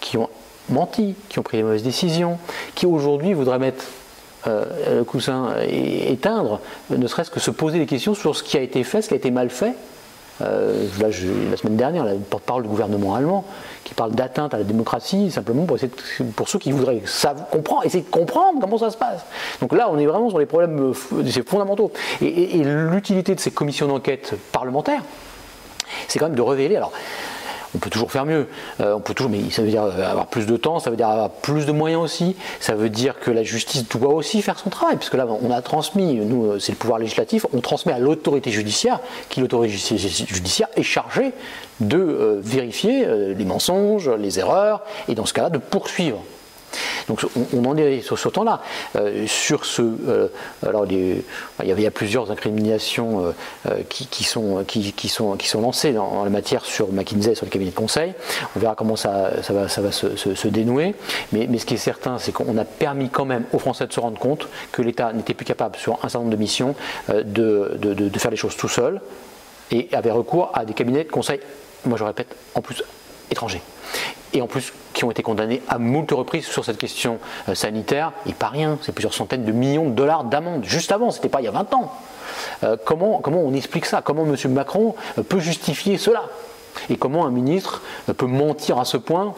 qui 0.01 0.17
ont 0.17 0.29
menti, 0.69 1.15
qui 1.29 1.39
ont 1.39 1.43
pris 1.43 1.59
des 1.59 1.63
mauvaises 1.63 1.83
décisions, 1.83 2.39
qui 2.75 2.87
aujourd'hui 2.87 3.33
voudraient 3.33 3.59
mettre 3.59 3.85
euh, 4.47 4.99
le 4.99 5.05
coussin 5.05 5.55
et 5.69 6.13
éteindre, 6.13 6.61
ne 6.91 7.07
serait-ce 7.07 7.31
que 7.31 7.41
se 7.41 7.51
poser 7.51 7.79
des 7.79 7.87
questions 7.87 8.15
sur 8.15 8.37
ce 8.37 8.43
qui 8.43 8.57
a 8.57 8.61
été 8.61 8.85
fait, 8.85 9.03
ce 9.03 9.09
qui 9.09 9.15
a 9.15 9.19
été 9.19 9.31
mal 9.31 9.51
fait. 9.51 9.75
Euh, 10.43 10.87
la 10.99 11.57
semaine 11.57 11.77
dernière, 11.77 12.05
la 12.05 12.15
porte-parole 12.15 12.63
du 12.63 12.69
gouvernement 12.69 13.15
allemand 13.15 13.45
qui 13.85 13.95
parle 13.95 14.13
d'atteinte 14.13 14.55
à 14.55 14.59
la 14.59 14.65
démocratie, 14.65 15.31
simplement 15.31 15.65
pour, 15.65 15.79
ceux 16.49 16.59
qui 16.59 16.73
voudraient 16.73 17.03
comprendre, 17.51 17.85
essayer 17.85 18.05
de 18.05 18.11
comprendre 18.11 18.59
comment 18.61 18.79
ça 18.79 18.91
se 18.91 18.97
passe. 18.97 19.25
Donc 19.61 19.73
là, 19.75 19.89
on 19.91 19.99
est 19.99 20.07
vraiment 20.07 20.29
sur 20.29 20.39
les 20.39 20.47
problèmes 20.47 20.93
fondamentaux. 21.47 21.93
Et, 22.21 22.63
l'utilité 22.65 23.35
de 23.35 23.41
ces 23.41 23.51
commissions 23.51 23.87
d'enquête 23.87 24.35
parlementaires, 24.53 25.03
c'est 26.09 26.19
quand 26.19 26.27
même 26.27 26.37
de 26.37 26.43
révéler. 26.43 26.77
Alors, 26.77 26.93
on 27.75 27.79
peut 27.79 27.91
toujours 27.91 28.11
faire 28.11 28.27
mieux. 28.27 28.47
Euh, 28.81 28.95
on 28.95 29.01
peut 29.01 29.15
toujours, 29.15 29.31
mais 29.31 29.51
ça 29.51 29.63
veut 29.63 29.69
dire 29.69 29.83
avoir 29.83 30.27
plus 30.27 30.47
de 30.47 30.57
temps, 30.57 30.79
ça 30.81 30.91
veut 30.91 30.97
dire 30.97 31.09
avoir 31.09 31.31
plus 31.31 31.67
de 31.67 31.73
moyens 31.73 32.03
aussi. 32.03 32.37
Ça 32.61 32.75
veut 32.75 32.89
dire 32.89 33.19
que 33.21 33.31
la 33.31 33.43
justice 33.43 33.89
doit 33.89 34.13
aussi 34.13 34.43
faire 34.43 34.59
son 34.59 34.71
travail, 34.71 34.97
puisque 34.97 35.15
là, 35.15 35.27
on 35.27 35.51
a 35.51 35.63
transmis, 35.63 36.15
nous, 36.15 36.47
euh, 36.47 36.59
c'est 36.59 36.73
le 36.73 36.79
pouvoir 36.79 36.99
législatif, 36.99 37.47
on 37.53 37.61
transmet 37.61 37.93
à 37.93 37.99
l'autorité 37.99 38.51
judiciaire, 38.51 39.01
qui 39.29 39.41
l'autorité 39.41 39.97
judiciaire 39.97 40.69
est 40.77 40.83
chargée 40.83 41.33
de 41.81 41.97
euh, 41.97 42.41
vérifier 42.43 43.07
les 43.35 43.45
mensonges, 43.45 44.09
les 44.09 44.39
erreurs, 44.39 44.83
et 45.09 45.15
dans 45.15 45.27
ce 45.27 45.33
cas-là, 45.33 45.51
de 45.51 45.59
poursuivre 45.59 46.23
donc 47.09 47.25
on, 47.55 47.65
en 47.65 47.77
est 47.77 48.01
sur 48.01 48.19
ce 48.19 48.29
temps-là. 48.29 48.63
Euh, 48.97 49.27
euh, 49.81 50.29
il, 50.89 51.69
y 51.69 51.73
avait, 51.73 51.91
plusieurs 51.91 52.31
incriminations 52.31 53.33
euh, 53.67 53.83
qui, 53.89 54.25
sont, 54.25 54.65
lancées 55.61 55.93
dans, 55.93 56.25
la 56.25 56.31
matière 56.31 56.65
sur 56.65 56.93
McKinsey, 56.93 57.35
sur 57.35 57.47
le 57.47 57.51
cabinet 57.51 57.71
de 57.71 57.77
conseil. 57.77 58.15
On 58.57 58.61
verra 58.61 58.75
comment 58.75 58.97
ça, 58.97 59.31
va, 59.49 59.69
se, 59.69 60.49
dénouer. 60.49 60.95
Mais, 61.33 61.47
ce 61.59 61.67
qui 61.67 61.75
est 61.75 61.79
certain, 61.79 62.19
c'est 62.19 62.33
qu'on 62.33 62.57
a 62.59 62.65
permis 62.65 63.11
quand 63.11 63.25
même 63.25 63.45
aux 63.53 63.59
Français 63.59 63.87
de 63.87 63.93
se 63.93 64.01
rendre 64.01 64.19
compte 64.19 64.49
que 64.73 64.83
l'État 64.83 65.13
n'était 65.13 65.35
plus 65.35 65.47
capable, 65.47 65.77
sur 65.77 65.95
un 65.95 66.09
certain 66.09 66.21
nombre 66.21 66.31
de 66.31 66.37
missions, 66.37 66.75
de, 67.09 67.77
de, 67.79 67.95
de 67.95 68.19
faire 68.19 68.31
les 68.31 68.37
choses 68.37 68.57
tout 68.57 68.69
seul 68.69 69.01
et 69.71 69.89
avait 69.93 70.11
recours 70.11 70.51
à 70.55 70.65
des 70.65 70.75
cabinets 70.75 71.05
de 71.05 71.11
conseil, 71.11 71.41
moi 71.85 71.97
je 71.97 72.05
répète, 72.05 72.35
en 72.55 72.61
plus 72.61 72.83
étrangers. 73.31 73.63
Et 74.33 74.43
en 74.43 74.47
plus, 74.47 74.73
qui 74.93 75.05
ont 75.05 75.11
été 75.11 75.23
condamnés 75.23 75.63
à 75.69 75.79
moult 75.79 76.11
reprises 76.13 76.47
sur 76.47 76.65
cette 76.65 76.79
question 76.79 77.19
euh, 77.49 77.55
sanitaire, 77.55 78.13
et 78.27 78.33
pas 78.33 78.49
rien, 78.49 78.79
c'est 78.83 78.93
plusieurs 78.93 79.15
centaines 79.15 79.45
de 79.45 79.53
millions 79.53 79.89
de 79.89 79.95
dollars 79.95 80.25
d'amende. 80.25 80.65
Juste 80.65 80.93
avant, 80.93 81.11
c'était 81.11 81.29
pas 81.29 81.41
il 81.41 81.45
y 81.45 81.49
a 81.49 81.53
20 81.53 81.75
ans. 81.75 81.93
Euh, 82.63 82.77
comment, 82.85 83.19
comment 83.19 83.41
on 83.41 83.55
explique 83.55 83.87
ça? 83.87 84.03
Comment 84.03 84.25
M. 84.25 84.37
Macron 84.53 84.95
peut 85.29 85.41
justifier 85.41 85.99
cela? 85.99 86.25
Et 86.89 86.97
comment 86.97 87.27
un 87.27 87.31
ministre 87.31 87.83
peut 88.17 88.27
mentir 88.27 88.79
à 88.79 88.85
ce 88.85 88.97
point 88.97 89.35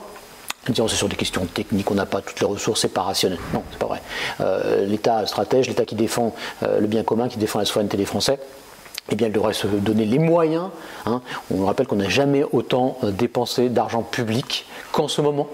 disant 0.69 0.87
c'est 0.87 0.95
sur 0.95 1.09
des 1.09 1.17
questions 1.17 1.45
techniques, 1.47 1.91
on 1.91 1.95
n'a 1.95 2.07
pas 2.07 2.21
toutes 2.21 2.39
les 2.39 2.47
ressources 2.47 2.83
séparationnelles. 2.83 3.41
Non, 3.53 3.65
c'est 3.73 3.79
pas 3.79 3.87
vrai. 3.87 4.03
Euh, 4.41 4.87
L'État 4.87 5.27
stratège, 5.27 5.67
l'État 5.67 5.85
qui 5.85 5.97
défend 5.97 6.35
le 6.61 6.87
bien 6.87 7.03
commun, 7.03 7.29
qui 7.29 7.39
défend 7.39 7.59
la 7.59 7.65
souveraineté 7.65 7.97
des 7.97 8.05
Français, 8.05 8.39
eh 9.11 9.17
bien, 9.17 9.27
elle 9.27 9.33
devrait 9.33 9.53
se 9.53 9.67
donner 9.67 10.05
les 10.05 10.19
moyens. 10.19 10.69
Hein. 11.07 11.23
On 11.53 11.65
rappelle 11.65 11.87
qu'on 11.87 11.97
n'a 11.97 12.09
jamais 12.09 12.45
autant 12.53 12.99
euh, 13.03 13.11
dépensé 13.11 13.69
d'argent 13.69 14.03
public 14.03 14.67
qu'en 14.93 15.09
ce 15.09 15.21
moment. 15.21 15.49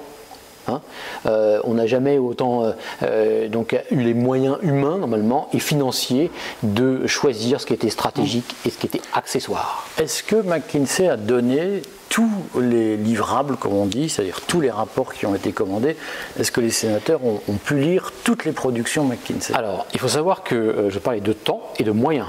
Hein. 0.68 0.82
Euh, 1.24 1.60
on 1.64 1.74
n'a 1.74 1.86
jamais 1.86 2.18
autant 2.18 2.74
euh, 3.02 3.48
donc, 3.48 3.74
eu 3.90 4.00
les 4.00 4.12
moyens 4.12 4.58
humains, 4.60 4.98
normalement, 4.98 5.48
et 5.54 5.60
financiers 5.60 6.30
de 6.62 7.06
choisir 7.06 7.60
ce 7.60 7.66
qui 7.66 7.72
était 7.72 7.88
stratégique 7.88 8.54
et 8.66 8.70
ce 8.70 8.76
qui 8.76 8.86
était 8.86 9.00
accessoire. 9.14 9.88
Est-ce 9.98 10.22
que 10.22 10.36
McKinsey 10.36 11.08
a 11.08 11.16
donné 11.16 11.80
tous 12.10 12.30
les 12.60 12.98
livrables, 12.98 13.56
comme 13.56 13.74
on 13.74 13.86
dit, 13.86 14.10
c'est-à-dire 14.10 14.42
tous 14.42 14.60
les 14.60 14.70
rapports 14.70 15.14
qui 15.14 15.24
ont 15.24 15.34
été 15.34 15.52
commandés 15.52 15.96
Est-ce 16.38 16.52
que 16.52 16.60
les 16.60 16.70
sénateurs 16.70 17.24
ont, 17.24 17.40
ont, 17.48 17.54
pu 17.56 17.78
lire 17.78 18.12
toutes 18.24 18.44
les 18.44 18.52
productions 18.52 19.04
McKinsey? 19.04 19.54
Alors, 19.54 19.86
il 19.94 20.00
faut 20.00 20.08
savoir 20.08 20.42
que 20.42 20.88
je 20.90 20.98
parlais 20.98 21.20
de 21.20 21.32
temps 21.32 21.62
et 21.78 21.84
de 21.84 21.92
moyens 21.92 22.26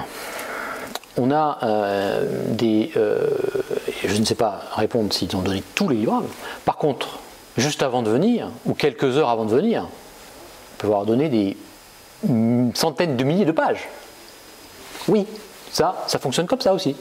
on 1.17 1.31
a 1.31 1.59
euh, 1.63 2.25
des. 2.49 2.91
Euh, 2.97 3.27
je 4.05 4.15
ne 4.15 4.25
sais 4.25 4.35
pas 4.35 4.61
répondre 4.75 5.13
s'ils 5.13 5.35
ont 5.35 5.41
donné 5.41 5.63
tous 5.75 5.89
les 5.89 5.97
livrables. 5.97 6.27
Par 6.65 6.77
contre, 6.77 7.19
juste 7.57 7.83
avant 7.83 8.01
de 8.01 8.09
venir, 8.09 8.49
ou 8.65 8.73
quelques 8.73 9.17
heures 9.17 9.29
avant 9.29 9.45
de 9.45 9.53
venir, 9.53 9.83
on 9.83 10.77
peut 10.77 10.87
avoir 10.87 11.05
donné 11.05 11.29
des 11.29 11.57
centaines 12.73 13.17
de 13.17 13.23
milliers 13.23 13.45
de 13.45 13.51
pages. 13.51 13.87
Oui, 15.07 15.25
ça, 15.71 16.03
ça 16.07 16.19
fonctionne 16.19 16.47
comme 16.47 16.61
ça 16.61 16.73
aussi. 16.73 16.95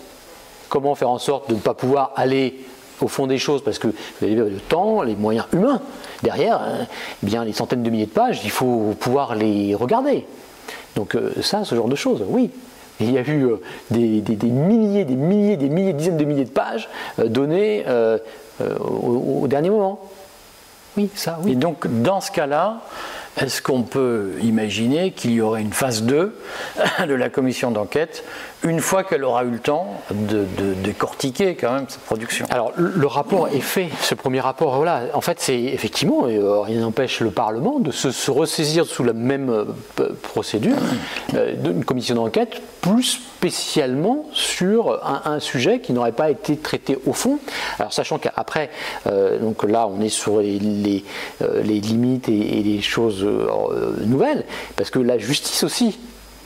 Comment 0.68 0.94
faire 0.94 1.10
en 1.10 1.18
sorte 1.18 1.48
de 1.48 1.54
ne 1.54 1.60
pas 1.60 1.74
pouvoir 1.74 2.12
aller 2.16 2.64
au 3.00 3.08
fond 3.08 3.26
des 3.26 3.38
choses 3.38 3.62
parce 3.62 3.78
que 3.78 3.88
vous 3.88 4.26
avez 4.26 4.34
le 4.34 4.60
temps, 4.60 5.02
les 5.02 5.14
moyens 5.14 5.46
humains. 5.52 5.80
Derrière, 6.22 6.60
eh 7.22 7.26
bien, 7.26 7.44
les 7.44 7.52
centaines 7.52 7.82
de 7.82 7.90
milliers 7.90 8.06
de 8.06 8.10
pages, 8.10 8.40
il 8.44 8.50
faut 8.50 8.94
pouvoir 8.98 9.34
les 9.34 9.74
regarder. 9.74 10.26
Donc 10.96 11.14
euh, 11.14 11.32
ça, 11.42 11.64
ce 11.64 11.74
genre 11.74 11.88
de 11.88 11.94
choses, 11.94 12.24
oui, 12.26 12.50
il 13.00 13.12
y 13.12 13.18
a 13.18 13.22
eu 13.22 13.46
euh, 13.46 13.56
des, 13.90 14.22
milliers, 14.48 15.04
des 15.04 15.14
milliers, 15.14 15.56
des 15.56 15.68
milliers, 15.68 15.92
dizaines 15.92 16.16
de 16.16 16.24
milliers 16.24 16.44
de 16.44 16.50
pages 16.50 16.88
euh, 17.18 17.28
données 17.28 17.84
euh, 17.86 18.18
au, 18.60 19.46
dernier 19.46 19.70
moment. 19.70 20.00
Oui, 20.96 21.08
ça, 21.14 21.38
oui. 21.42 21.52
Et 21.52 21.54
donc, 21.54 21.86
dans 22.02 22.20
ce 22.20 22.32
cas-là, 22.32 22.80
est-ce 23.40 23.62
qu'on 23.62 23.82
peut 23.82 24.32
imaginer 24.42 25.12
qu'il 25.12 25.32
y 25.32 25.40
aurait 25.40 25.60
une 25.60 25.72
phase 25.72 26.02
2 26.02 26.36
de 27.06 27.14
la 27.14 27.28
commission 27.28 27.70
d'enquête 27.70 28.24
une 28.64 28.80
fois 28.80 29.04
qu'elle 29.04 29.24
aura 29.24 29.44
eu 29.44 29.50
le 29.50 29.58
temps 29.58 30.00
de, 30.10 30.44
décortiquer 30.82 31.54
quand 31.54 31.72
même 31.72 31.84
sa 31.88 31.98
production 31.98 32.46
Alors 32.50 32.72
le 32.76 33.06
rapport 33.06 33.48
est 33.48 33.60
fait, 33.60 33.88
ce 34.02 34.14
premier 34.14 34.40
rapport, 34.40 34.76
voilà, 34.76 35.04
en 35.14 35.20
fait 35.20 35.38
c'est 35.40 35.60
effectivement, 35.60 36.26
euh, 36.26 36.60
rien 36.60 36.80
n'empêche 36.80 37.20
le 37.20 37.30
Parlement 37.30 37.78
de 37.78 37.92
se, 37.92 38.30
ressaisir 38.30 38.86
sous 38.86 39.04
la 39.04 39.12
même 39.12 39.50
euh, 39.50 40.08
procédure 40.22 40.76
euh, 41.34 41.54
d'une 41.54 41.84
commission 41.84 42.16
d'enquête, 42.16 42.60
plus 42.80 43.02
spécialement 43.02 44.26
sur 44.32 45.00
un, 45.04 45.38
sujet 45.38 45.80
qui 45.80 45.92
n'aurait 45.92 46.12
pas 46.12 46.30
été 46.30 46.56
traité 46.56 46.98
au 47.06 47.12
fond. 47.12 47.38
Alors 47.78 47.92
sachant 47.92 48.18
qu'après, 48.18 48.70
donc 49.40 49.62
là 49.62 49.86
on 49.86 50.00
est 50.00 50.08
sur 50.08 50.40
les, 50.40 50.58
les, 50.58 51.80
limites 51.80 52.28
et, 52.28 52.58
et 52.58 52.62
les 52.62 52.80
choses 52.80 53.24
nouvelles, 54.04 54.44
parce 54.76 54.90
que 54.90 54.98
la 54.98 55.18
justice 55.18 55.62
aussi 55.62 55.98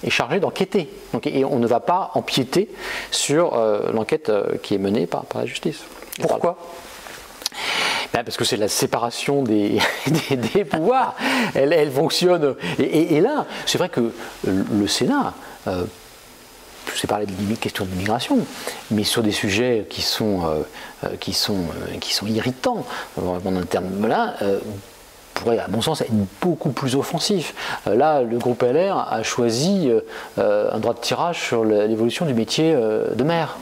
est 0.04 0.10
chargé 0.10 0.40
d'enquêter. 0.40 0.88
Et 1.24 1.44
on 1.44 1.58
ne 1.58 1.66
va 1.66 1.80
pas 1.80 2.10
empiéter 2.14 2.68
sur 3.10 3.54
euh, 3.54 3.92
l'enquête 3.92 4.28
euh, 4.28 4.56
qui 4.62 4.74
est 4.74 4.78
menée 4.78 5.06
par, 5.06 5.24
la 5.34 5.46
justice. 5.46 5.80
Pourquoi? 6.20 6.58
Ben, 8.12 8.24
parce 8.24 8.36
que 8.36 8.44
c'est 8.44 8.56
la 8.56 8.68
séparation 8.68 9.42
des, 9.42 9.78
des, 10.30 10.64
pouvoirs. 10.64 11.14
Elle, 11.54 11.72
elle 11.72 11.90
fonctionne. 11.90 12.56
Et, 12.78 13.20
là, 13.20 13.46
c'est 13.66 13.78
vrai 13.78 13.88
que 13.88 14.12
le 14.44 14.86
Sénat, 14.86 15.34
euh, 15.66 15.84
je 16.92 17.00
sais 17.00 17.06
parler 17.06 17.26
de 17.26 17.54
questions 17.54 17.84
d'immigration, 17.84 18.38
mais 18.90 19.04
sur 19.04 19.22
des 19.22 19.32
sujets 19.32 19.86
qui 19.88 20.02
sont, 20.02 20.64
qui 21.20 21.32
sont, 21.32 21.64
qui 22.00 22.12
sont 22.12 22.26
irritants, 22.26 22.84
en 23.16 23.62
terme 23.64 24.06
là, 24.06 24.34
pourrait, 25.42 25.58
à 25.58 25.68
mon 25.68 25.82
sens, 25.82 26.00
être 26.00 26.12
beaucoup 26.40 26.70
plus 26.70 26.96
offensif. 26.96 27.54
Euh, 27.86 27.94
là, 27.94 28.22
le 28.22 28.38
groupe 28.38 28.62
LR 28.62 29.06
a 29.10 29.22
choisi 29.22 29.90
euh, 30.38 30.70
un 30.72 30.78
droit 30.78 30.94
de 30.94 31.00
tirage 31.00 31.40
sur 31.40 31.64
l'évolution 31.64 32.26
du 32.26 32.34
métier 32.34 32.72
euh, 32.74 33.14
de 33.14 33.24
maire. 33.24 33.56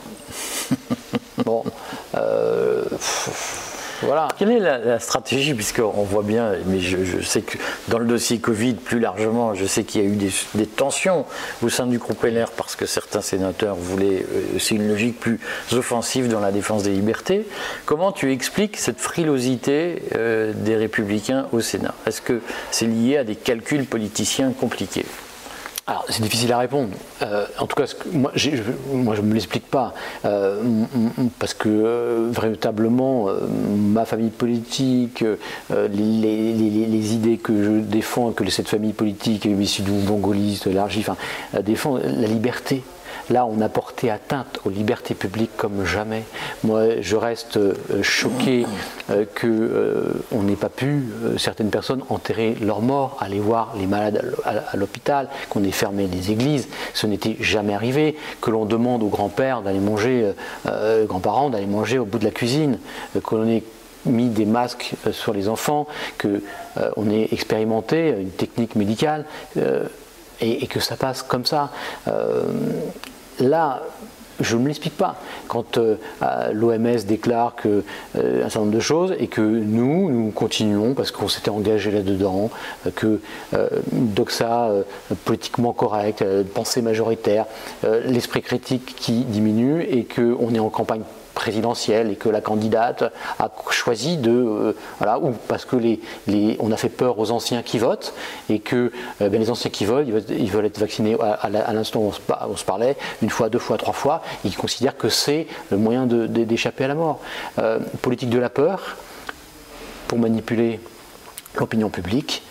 bon. 1.45 1.63
Voilà. 4.01 4.27
Quelle 4.37 4.51
est 4.51 4.59
la, 4.59 4.99
stratégie 4.99 5.53
Puisqu'on 5.53 6.03
voit 6.03 6.23
bien, 6.23 6.53
mais 6.65 6.79
je, 6.79 7.21
sais 7.21 7.41
que 7.41 7.57
dans 7.87 7.99
le 7.99 8.05
dossier 8.05 8.39
Covid, 8.39 8.73
plus 8.73 8.99
largement, 8.99 9.53
je 9.53 9.65
sais 9.65 9.83
qu'il 9.83 10.01
y 10.01 10.05
a 10.05 10.07
eu 10.07 10.15
des, 10.15 10.65
tensions 10.65 11.25
au 11.61 11.69
sein 11.69 11.85
du 11.85 11.97
groupe 11.97 12.23
LR 12.23 12.51
parce 12.51 12.75
que 12.75 12.85
certains 12.85 13.21
sénateurs 13.21 13.75
voulaient. 13.75 14.25
Euh, 14.33 14.59
c'est 14.59 14.75
une 14.75 14.87
logique 14.87 15.19
plus 15.19 15.39
offensive 15.73 16.27
dans 16.27 16.39
la 16.39 16.51
défense 16.51 16.83
des 16.83 16.91
libertés. 16.91 17.47
Comment 17.85 18.11
tu 18.11 18.31
expliques 18.31 18.77
cette 18.77 18.99
frilosité 18.99 20.01
euh, 20.15 20.53
des 20.55 20.75
républicains 20.75 21.47
au 21.51 21.61
Sénat? 21.61 21.93
Est-ce 22.05 22.21
que 22.21 22.41
c'est 22.71 22.87
lié 22.87 23.17
à 23.17 23.23
des 23.23 23.35
calculs 23.35 23.85
politiciens 23.85 24.51
compliqués? 24.51 25.05
Alors, 25.87 26.05
c'est 26.09 26.21
difficile 26.21 26.53
à 26.53 26.59
répondre. 26.59 26.89
Euh, 27.23 27.45
en 27.57 27.65
tout 27.65 27.75
cas, 27.75 27.91
moi, 28.13 28.31
je 28.35 28.51
ne 28.51 29.21
me 29.21 29.33
l'explique 29.33 29.65
pas. 29.65 29.93
Euh, 30.25 30.61
parce 31.39 31.53
que, 31.53 31.67
euh, 31.67 32.29
véritablement, 32.31 33.27
ma 33.75 34.05
famille 34.05 34.29
politique, 34.29 35.23
les, 35.71 37.13
idées 37.13 37.37
que 37.37 37.63
je 37.63 37.71
défends, 37.79 38.31
que 38.31 38.47
cette 38.49 38.69
famille 38.69 38.93
politique, 38.93 39.45
issue 39.45 39.81
du 39.81 39.91
mongoliste, 39.91 40.67
élargie, 40.67 40.99
enfin, 40.99 41.17
défend 41.61 41.97
la 41.97 42.27
liberté 42.27 42.83
Là, 43.31 43.45
on 43.45 43.61
a 43.61 43.69
porté 43.69 44.11
atteinte 44.11 44.59
aux 44.65 44.69
libertés 44.69 45.13
publiques 45.13 45.55
comme 45.55 45.85
jamais. 45.85 46.23
Moi, 46.65 46.99
je 46.99 47.15
reste 47.15 47.55
euh, 47.55 47.73
choqué 48.01 48.65
euh, 49.09 49.23
qu'on 49.39 49.47
euh, 49.47 50.43
n'ait 50.43 50.57
pas 50.57 50.67
pu, 50.67 51.05
certaines 51.37 51.69
personnes, 51.69 52.03
enterrer 52.09 52.57
leurs 52.61 52.81
morts, 52.81 53.17
aller 53.21 53.39
voir 53.39 53.73
les 53.77 53.87
malades 53.87 54.35
à, 54.43 54.75
l'hôpital, 54.75 55.29
qu'on 55.49 55.63
ait 55.63 55.71
fermé 55.71 56.07
les 56.07 56.31
églises. 56.31 56.67
Ce 56.93 57.07
n'était 57.07 57.37
jamais 57.39 57.73
arrivé. 57.73 58.17
Que 58.41 58.51
l'on 58.51 58.65
demande 58.65 59.01
aux 59.01 59.07
grands-pères 59.07 59.61
d'aller 59.61 59.79
manger, 59.79 60.33
grands-parents 61.07 61.49
d'aller 61.49 61.67
manger 61.67 61.99
au 61.99 62.05
bout 62.05 62.19
de 62.19 62.25
la 62.25 62.31
cuisine, 62.31 62.79
que 63.13 63.35
l'on 63.35 63.47
ait 63.47 63.63
mis 64.05 64.27
des 64.27 64.45
masques 64.45 64.93
sur 65.11 65.33
les 65.33 65.47
enfants, 65.47 65.87
qu'on 66.19 67.09
ait 67.09 67.29
expérimenté 67.31 68.09
une 68.09 68.31
technique 68.31 68.75
médicale. 68.75 69.25
Et, 70.43 70.65
que 70.65 70.79
ça 70.79 70.95
passe 70.95 71.21
comme 71.21 71.45
ça 71.45 71.69
là, 73.41 73.81
je 74.41 74.57
ne 74.57 74.67
l'explique 74.67 74.97
pas. 74.97 75.15
Quand 75.47 75.77
euh, 75.77 75.97
l'OMS 76.53 77.05
déclare 77.05 77.55
que, 77.55 77.83
euh, 78.15 78.39
un 78.39 78.49
certain 78.49 78.61
nombre 78.61 78.71
de 78.71 78.79
choses 78.79 79.13
et 79.19 79.27
que 79.27 79.41
nous, 79.41 80.09
nous 80.09 80.31
continuons 80.31 80.93
parce 80.93 81.11
qu'on 81.11 81.27
s'était 81.27 81.49
engagé 81.49 81.91
là-dedans, 81.91 82.49
euh, 82.85 82.91
que 82.91 83.19
doxa 83.91 84.69
politiquement 85.25 85.73
correct, 85.73 86.23
pensée 86.53 86.81
majoritaire, 86.81 87.45
l'esprit 88.05 88.41
critique 88.41 88.95
qui 88.95 89.23
diminue 89.23 89.81
et 89.83 90.05
qu'on 90.05 90.53
est 90.53 90.59
en 90.59 90.69
campagne 90.69 91.03
et 91.47 92.15
que 92.15 92.29
la 92.29 92.41
candidate 92.41 93.03
a 93.39 93.49
choisi 93.71 94.17
de 94.17 94.31
euh, 94.31 94.77
voilà 94.97 95.19
ou 95.19 95.31
parce 95.47 95.65
que 95.65 95.75
les, 95.75 95.99
les, 96.27 96.57
on 96.59 96.71
a 96.71 96.77
fait 96.77 96.89
peur 96.89 97.19
aux 97.19 97.31
anciens 97.31 97.61
qui 97.61 97.77
votent 97.77 98.13
et 98.49 98.59
que 98.59 98.91
euh, 99.21 99.29
ben, 99.29 99.39
les 99.39 99.49
anciens 99.49 99.71
qui 99.71 99.85
votent 99.85 100.05
ils 100.07 100.51
veulent, 100.51 100.65
être 100.65 100.79
vaccinés 100.79 101.17
à, 101.19 101.49
l'instant 101.73 101.99
où 101.99 102.11
on 102.11 102.55
se, 102.57 102.63
parlait 102.63 102.97
une 103.21 103.29
fois 103.29 103.49
deux 103.49 103.59
fois 103.59 103.77
trois 103.77 103.93
fois 103.93 104.21
ils 104.45 104.55
considèrent 104.55 104.97
que 104.97 105.09
c'est 105.09 105.47
le 105.69 105.77
moyen 105.77 106.05
d'échapper 106.05 106.85
à 106.85 106.87
la 106.87 106.95
mort. 106.95 107.19
Euh, 107.59 107.79
politique 108.01 108.29
de 108.29 108.39
la 108.39 108.49
peur 108.49 108.97
pour 110.07 110.19
manipuler 110.19 110.79
l'opinion 111.55 111.89
publique 111.89 112.43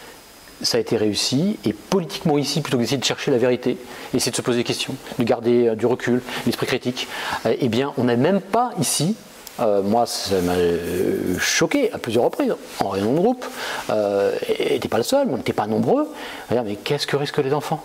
ça 0.63 0.77
a 0.79 0.81
été 0.81 0.97
réussi, 0.97 1.59
et 1.65 1.73
politiquement 1.73 2.39
ici, 2.39 2.61
plutôt 2.61 2.77
que 2.77 2.83
d'essayer 2.83 2.99
de 2.99 3.05
chercher 3.05 3.31
la 3.31 3.39
vérité, 3.39 3.79
essayer 4.15 4.31
de 4.31 4.37
se 4.37 4.43
poser 4.43 4.59
des 4.59 4.65
questions, 4.65 4.95
de 5.19 5.25
garder 5.25 5.69
euh, 5.69 5.75
du 5.75 5.87
recul, 5.87 6.23
l'esprit 6.47 6.67
critique, 6.67 7.09
euh, 7.47 7.55
eh 7.59 7.69
bien, 7.69 7.93
on 7.97 8.05
n'a 8.05 8.17
même 8.17 8.41
pas 8.41 8.73
ici 8.81 9.17
euh, 9.59 9.83
moi, 9.83 10.07
ça 10.07 10.41
m'a 10.41 10.55
choqué 11.39 11.93
à 11.93 11.99
plusieurs 11.99 12.25
reprises, 12.25 12.55
en 12.83 12.89
réunion 12.89 13.13
de 13.13 13.19
groupe. 13.19 13.45
Euh, 13.91 14.33
n'était 14.49 14.89
pas 14.89 14.97
le 14.97 15.03
seul, 15.03 15.29
on 15.31 15.37
n'était 15.37 15.53
pas 15.53 15.67
nombreux. 15.67 16.09
Mais 16.51 16.77
qu'est-ce 16.77 17.07
que 17.07 17.17
risquent 17.17 17.45
les 17.45 17.53
enfants? 17.53 17.85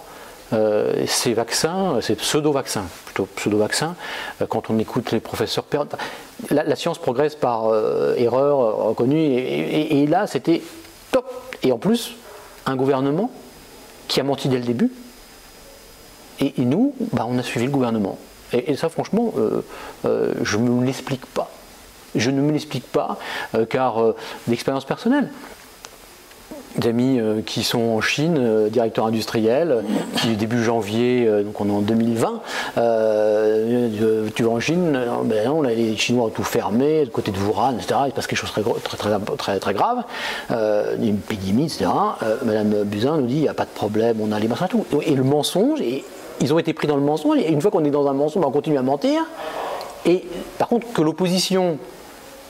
Ces 1.05 1.33
vaccins, 1.33 1.99
ces 2.01 2.15
pseudo-vaccins, 2.15 2.85
plutôt 3.05 3.27
pseudo-vaccins, 3.35 3.95
quand 4.47 4.69
on 4.69 4.79
écoute 4.79 5.11
les 5.11 5.19
professeurs, 5.19 5.65
la, 6.49 6.63
la 6.63 6.75
science 6.77 6.97
progresse 6.97 7.35
par 7.35 7.73
erreur 8.15 8.77
reconnue, 8.77 9.17
et 9.17 10.07
là 10.07 10.27
c'était 10.27 10.61
top. 11.11 11.29
Et 11.63 11.73
en 11.73 11.77
plus, 11.77 12.13
un 12.65 12.75
gouvernement 12.75 13.31
qui 14.07 14.19
a 14.19 14.23
menti 14.23 14.49
dès 14.49 14.57
le 14.57 14.63
début, 14.63 14.91
et, 16.39 16.53
nous, 16.57 16.93
bah, 17.13 17.25
on 17.27 17.37
a 17.37 17.43
suivi 17.43 17.65
le 17.65 17.71
gouvernement. 17.71 18.17
Et, 18.51 18.75
ça, 18.75 18.89
franchement, 18.89 19.33
euh, 19.37 19.61
euh, 20.05 20.33
je 20.41 20.57
ne 20.57 20.69
me 20.69 20.85
l'explique 20.85 21.25
pas. 21.25 21.49
Je 22.13 22.29
ne 22.29 22.41
me 22.41 22.51
l'explique 22.51 22.89
pas, 22.91 23.17
euh, 23.55 23.65
car 23.65 24.13
d'expérience 24.47 24.85
personnelle 24.85 25.29
d'amis 26.77 27.19
qui 27.45 27.63
sont 27.63 27.79
en 27.79 28.01
Chine, 28.01 28.67
directeurs 28.69 29.05
industriels, 29.07 29.83
qui 30.17 30.35
début 30.35 30.63
janvier, 30.63 31.29
donc 31.43 31.59
on 31.61 31.69
est 31.69 31.71
en 31.71 31.81
2020, 31.81 32.41
tu 34.35 34.43
vas 34.43 34.49
en 34.49 34.59
Chine, 34.59 34.99
ben 35.25 35.47
non, 35.47 35.61
les 35.61 35.95
Chinois 35.97 36.25
ont 36.25 36.29
tout 36.29 36.43
fermé, 36.43 37.07
côté 37.11 37.31
de 37.31 37.37
Wuhan, 37.39 37.75
etc. 37.77 37.95
Il 38.05 38.09
se 38.09 38.15
passe 38.15 38.27
quelque 38.27 38.39
chose 38.39 38.53
de 38.55 38.61
très, 38.79 38.97
très, 38.97 39.19
très, 39.37 39.59
très, 39.59 39.73
grave, 39.73 40.03
une 40.49 41.15
épidémie, 41.15 41.65
etc. 41.65 41.85
Madame 42.43 42.83
Buzyn 42.83 43.17
nous 43.17 43.27
dit, 43.27 43.35
il 43.35 43.41
n'y 43.41 43.47
a 43.47 43.53
pas 43.53 43.65
de 43.65 43.69
problème, 43.69 44.17
on 44.21 44.31
a 44.31 44.39
les 44.39 44.47
masques 44.47 44.69
tout. 44.69 44.85
Et 45.05 45.15
le 45.15 45.23
mensonge, 45.23 45.79
ils 46.41 46.53
ont 46.53 46.59
été 46.59 46.73
pris 46.73 46.87
dans 46.87 46.97
le 46.97 47.01
mensonge, 47.01 47.37
et 47.37 47.51
une 47.51 47.61
fois 47.61 47.71
qu'on 47.71 47.85
est 47.85 47.91
dans 47.91 48.07
un 48.07 48.13
mensonge, 48.13 48.43
on 48.45 48.51
continue 48.51 48.77
à 48.77 48.81
mentir. 48.81 49.21
Et 50.05 50.25
par 50.57 50.67
contre, 50.67 50.91
que 50.93 51.01
l'opposition 51.01 51.77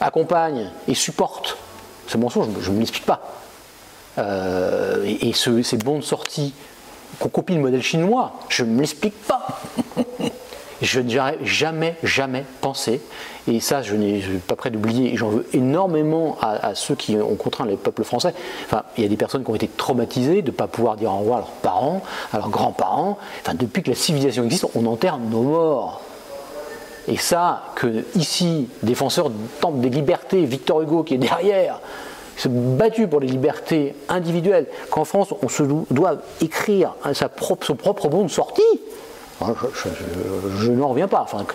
accompagne 0.02 0.72
et 0.88 0.94
supporte 0.94 1.58
ce 2.08 2.18
mensonge, 2.18 2.48
je 2.60 2.70
ne 2.70 2.76
me 2.76 2.80
l'explique 2.80 3.06
pas. 3.06 3.22
Euh, 4.18 5.04
et, 5.22 5.34
ces 5.34 5.78
bons 5.78 6.00
de 6.00 6.04
sortie 6.04 6.54
qu'on 7.20 7.30
copie 7.30 7.54
le 7.54 7.62
modèle 7.62 7.82
chinois, 7.82 8.34
je 8.50 8.64
ne 8.64 8.72
me 8.72 8.80
l'explique 8.82 9.20
pas. 9.24 9.62
je 10.82 11.00
n'ai 11.00 11.18
jamais, 11.44 11.96
jamais 12.04 12.44
pensé, 12.62 13.02
et 13.48 13.60
ça 13.60 13.82
je 13.82 13.96
n'ai 13.96 14.22
pas 14.48 14.56
prêt 14.56 14.70
d'oublier, 14.70 15.14
et 15.14 15.18
j'en 15.18 15.30
veux 15.30 15.46
énormément 15.54 16.38
à, 16.42 16.76
ceux 16.76 16.96
qui 16.96 17.16
ont 17.16 17.36
contraint 17.36 17.66
les 17.66 17.78
peuples 17.78 18.04
français. 18.04 18.34
Enfin, 18.66 18.84
il 18.98 19.04
y 19.04 19.06
a 19.06 19.10
des 19.10 19.18
personnes 19.18 19.44
qui 19.44 19.52
ont 19.52 19.56
été 19.56 19.68
traumatisées 19.68 20.42
de 20.42 20.52
ne 20.52 20.56
pas 20.56 20.68
pouvoir 20.68 20.98
dire 20.98 21.12
au 21.14 21.20
revoir 21.20 21.38
à 21.38 21.42
leurs 21.42 21.52
parents, 21.52 22.02
à 22.34 22.38
leurs 22.38 22.50
grands-parents. 22.50 23.18
Enfin, 23.42 23.56
depuis 23.56 23.84
que 23.84 23.90
la 23.90 23.96
civilisation 23.96 24.44
existe, 24.44 24.68
on 24.76 24.86
enterre 24.86 25.18
nos 25.18 25.44
morts. 25.44 26.02
Et 27.08 27.18
ça, 27.18 27.66
que 27.76 28.04
ici, 28.16 28.68
défenseurs 28.82 29.30
des 29.30 29.90
libertés, 29.90 30.44
Victor 30.44 30.82
Hugo 30.82 31.04
qui 31.04 31.14
est 31.14 31.20
derrière, 31.20 31.80
se 32.38 32.48
battu 32.48 33.08
pour 33.08 33.20
les 33.20 33.28
libertés 33.28 33.96
individuelles, 34.10 34.68
qu'en 34.90 35.06
France 35.06 35.34
on 35.42 35.50
se 35.50 35.64
doit 35.92 36.18
écrire 36.42 36.96
sa 37.14 37.30
propre, 37.30 37.66
son 37.66 37.76
propre 37.76 38.10
bon 38.10 38.24
de 38.24 38.30
sortie, 38.30 38.62
je, 40.60 40.72
n'en 40.72 40.90
reviens 40.90 41.08
pas. 41.08 41.22
Enfin, 41.22 41.46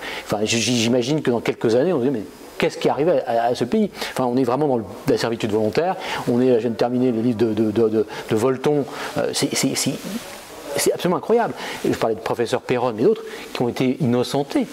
j'imagine 0.45 1.23
que 1.23 1.31
dans 1.31 1.41
quelques 1.41 1.75
années, 1.75 1.93
on 1.93 2.01
se 2.01 2.05
dit, 2.05 2.11
mais 2.11 2.23
qu'est-ce 2.59 2.79
qui 2.79 2.89
arrive 2.89 3.09
à, 3.27 3.45
à, 3.45 3.55
ce 3.55 3.65
pays? 3.65 3.91
Enfin, 4.13 4.25
on 4.25 4.37
est 4.37 4.45
vraiment 4.45 4.69
dans 4.69 4.85
la 5.09 5.19
servitude 5.19 5.51
volontaire. 5.51 5.97
On 6.31 6.41
est, 6.41 6.55
je 6.55 6.59
viens 6.59 6.71
de 6.71 6.77
terminer 6.77 7.13
les 7.13 7.23
livres 7.23 7.39
de, 7.39 7.53
de, 7.55 8.07
Volton. 8.37 8.85
Euh, 9.19 9.33
c'est 9.33 10.93
absolument 10.93 11.17
incroyable. 11.17 11.55
Je 11.85 11.97
parlais 11.97 12.15
de 12.15 12.21
professeur 12.21 12.61
Perron 12.61 12.91
et 12.97 13.03
d'autres 13.03 13.23
qui 13.53 13.63
ont 13.63 13.69
été 13.69 13.97
innocentés. 14.01 14.67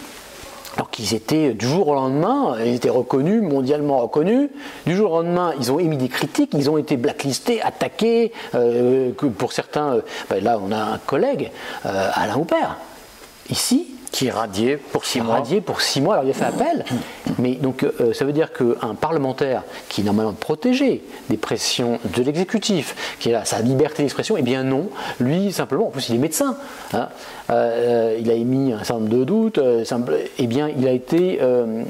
Alors 0.78 0.92
qu'ils 0.92 1.16
étaient 1.16 1.54
du 1.56 1.66
jour 1.66 1.88
au 1.88 1.96
lendemain, 1.96 2.56
ils 2.64 2.76
étaient 2.76 2.90
reconnus, 2.90 3.42
mondialement 3.42 3.98
reconnus. 3.98 4.50
Du 4.86 4.96
jour 4.96 5.12
au 5.12 5.24
lendemain, 5.24 5.54
ils 5.60 5.72
ont 5.72 5.80
émis 5.80 5.98
des 5.98 6.08
critiques, 6.08 6.52
ils 6.54 6.70
ont 6.70 6.78
été 6.78 6.98
blacklistés, 6.98 7.64
attaqués. 7.64 8.32
Euh, 8.54 9.12
pour 9.12 9.54
certains, 9.54 9.96
euh, 9.96 10.02
ben 10.30 10.44
là, 10.44 10.60
on 10.64 10.72
a 10.72 10.78
un 10.78 10.98
collègue, 11.00 11.52
Alain 11.84 12.38
Houpert, 12.38 12.78
ici, 13.50 13.97
qui 14.12 14.28
est 14.28 14.32
radié 14.32 14.78
pour 14.78 15.06
six 15.06 15.22
mois. 15.22 15.36
Radié 15.36 15.62
pour 15.62 15.82
six 15.82 16.02
mois, 16.02 16.16
alors 16.16 16.26
il 16.26 16.32
a 16.32 16.34
fait 16.34 16.46
appel. 16.46 16.86
Mais 17.40 17.54
donc 17.56 17.84
euh, 17.84 18.14
ça 18.14 18.26
veut 18.26 18.32
dire 18.32 18.52
qu'un 18.54 18.96
parlementaire 18.96 19.64
qui 19.90 20.02
est 20.02 20.04
normalement 20.04 20.34
protégé 20.34 21.04
des 21.30 21.38
pressions 21.38 22.00
de 22.16 22.24
l'exécutif, 22.24 23.16
qui 23.20 23.34
a 23.34 23.46
sa 23.46 23.60
liberté 23.60 24.04
d'expression, 24.04 24.36
eh 24.38 24.42
bien 24.42 24.64
non, 24.64 24.90
lui 25.20 25.52
simplement, 25.52 25.88
en 25.88 25.92
plus 25.92 26.10
il 26.10 26.16
est 26.16 26.20
médecin, 26.20 26.58
hein, 26.94 27.10
euh, 27.50 28.18
il 28.20 28.30
a 28.32 28.34
émis 28.34 28.74
un 28.74 28.80
certain 28.80 29.02
nombre 29.02 29.10
de 29.10 29.24
doutes, 29.24 29.58
euh, 29.58 29.84
eh 30.38 30.48
bien 30.48 30.70
il 30.70 30.88
a 30.88 30.92
été 30.92 31.40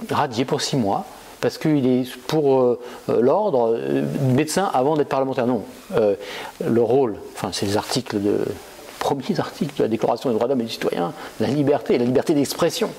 radié 0.10 0.46
pour 0.46 0.62
six 0.62 0.76
mois 0.76 1.06
parce 1.40 1.58
qu'il 1.58 1.86
est 1.86 2.12
pour 2.28 2.78
l'ordre 3.08 3.78
médecin 4.34 4.70
avant 4.74 4.98
d'être 4.98 5.10
parlementaire. 5.10 5.46
Non, 5.46 5.64
le 5.94 6.82
rôle, 6.82 7.16
enfin 7.36 7.50
c'est 7.52 7.66
les 7.66 7.78
articles 7.78 8.20
de 8.20 8.40
premiers 9.00 9.24
articles 9.40 9.78
de 9.78 9.84
la 9.84 9.90
Déclaration 9.90 10.30
des 10.30 10.36
droits 10.36 10.48
de 10.48 10.54
l'homme 10.54 10.62
et 10.62 10.66
du 10.66 10.72
citoyen, 10.72 11.14
la 11.40 11.48
liberté, 11.48 11.98
la 11.98 12.06
liberté 12.06 12.34
d'expression 12.34 12.90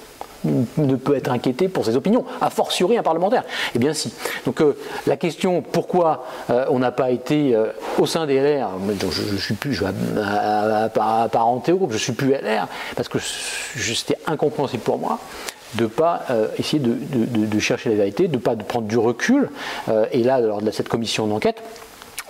ne 0.45 0.97
peut 0.97 1.17
être 1.17 1.31
inquiété 1.31 1.69
pour 1.69 1.85
ses 1.85 1.97
opinions, 1.97 2.25
a 2.41 2.51
fortiori 2.51 2.97
un 2.97 3.03
parlementaire. 3.03 3.45
Eh 3.75 3.79
bien 3.79 3.93
si. 3.93 4.13
Donc 4.47 4.61
euh, 4.61 4.77
la 5.07 5.17
question 5.17 5.63
pourquoi 5.63 6.27
euh, 6.51 6.67
on 6.71 6.79
n'a 6.79 6.93
pas 6.93 7.11
été 7.11 7.55
euh, 7.55 7.73
au 7.99 8.07
sein 8.07 8.27
des 8.27 8.39
LR, 8.41 8.71
je, 9.11 9.33
ne 9.33 9.39
suis 9.39 9.55
plus 9.55 9.75
je, 9.75 9.85
apparenté 11.01 11.73
au 11.73 11.79
groupe, 11.79 11.91
je 11.91 11.97
ne 11.97 12.01
suis 12.01 12.13
plus 12.13 12.31
LR, 12.31 12.69
parce 12.97 13.09
que 13.09 13.19
c'était 13.19 14.19
incompréhensible 14.27 14.83
pour 14.83 14.99
moi 14.99 15.19
de 15.75 15.83
ne 15.83 15.89
pas 15.89 16.23
essayer 16.59 16.83
de, 16.83 17.59
chercher 17.59 17.91
la 17.91 17.97
vérité, 17.97 18.27
de 18.27 18.37
ne 18.37 18.41
pas 18.41 18.57
prendre 18.57 18.87
du 18.87 18.97
recul. 18.97 19.51
et 20.13 20.23
là, 20.23 20.41
lors 20.41 20.63
de 20.63 20.71
cette 20.71 20.89
commission 20.89 21.27
d'enquête, 21.27 21.63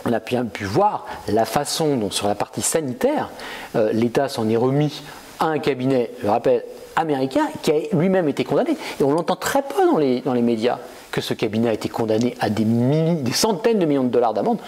on 0.05 0.13
a 0.13 0.21
pu 0.21 0.65
voir 0.65 1.07
la 1.29 1.45
façon 1.45 1.97
dont 1.97 2.11
sur 2.11 2.29
la 2.29 2.35
partie 2.35 2.63
sanitaire, 2.63 3.31
euh, 3.77 3.93
l'État 3.93 4.29
s'en 4.29 4.49
est 4.49 4.57
remis 4.57 5.03
à 5.41 5.47
un 5.47 5.59
cabinet, 5.59 6.11
je 6.23 6.29
rappelle, 6.29 6.65
américain, 6.97 7.49
qui 7.63 7.71
a 7.71 7.75
lui-même 7.93 8.29
été 8.29 8.45
condamné. 8.45 8.77
Et 9.01 9.05
on 9.05 9.13
l'entend 9.13 9.37
très 9.37 9.63
peu 9.63 9.87
dans 9.87 9.99
les, 9.99 10.21
dans 10.21 10.35
les 10.35 10.43
médias 10.43 10.79
que 11.11 11.21
ce 11.21 11.35
cabinet 11.35 11.69
a 11.69 11.73
été 11.73 11.89
condamné 11.89 12.35
à 12.41 12.51
des, 12.51 12.65
des 12.65 13.33
centaines 13.33 13.79
de 13.79 13.87
millions 13.87 14.05
de 14.05 14.09
dollars 14.09 14.35
d'amende 14.35 14.59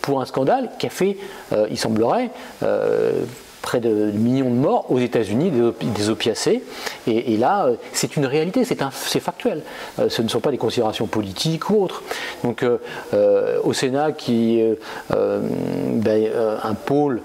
pour 0.00 0.20
un 0.20 0.26
scandale 0.26 0.70
qui 0.78 0.86
a 0.86 0.90
fait, 0.90 1.16
euh, 1.52 1.66
il 1.70 1.78
semblerait, 1.78 2.30
euh, 2.62 3.24
près 3.64 3.80
de 3.80 4.10
millions 4.10 4.50
de 4.50 4.56
morts 4.56 4.84
aux 4.90 4.98
États-Unis 4.98 5.50
des, 5.50 6.10
opiacés. 6.10 6.62
Et, 7.06 7.38
là, 7.38 7.64
euh, 7.64 7.76
c'est 7.94 8.16
une 8.16 8.26
réalité, 8.26 8.62
c'est 8.64 9.20
factuel. 9.20 9.62
Euh, 9.98 10.10
ce 10.10 10.20
ne 10.20 10.28
sont 10.28 10.40
pas 10.40 10.50
des 10.50 10.58
considérations 10.58 11.06
politiques 11.06 11.70
ou 11.70 11.82
autres. 11.82 12.02
Donc, 12.44 12.62
euh, 12.62 13.58
au 13.64 13.72
Sénat, 13.72 14.12
qui 14.12 14.60
est 14.60 14.78
ben, 15.08 16.30
un 16.62 16.74
pôle 16.74 17.22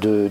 de, 0.00 0.30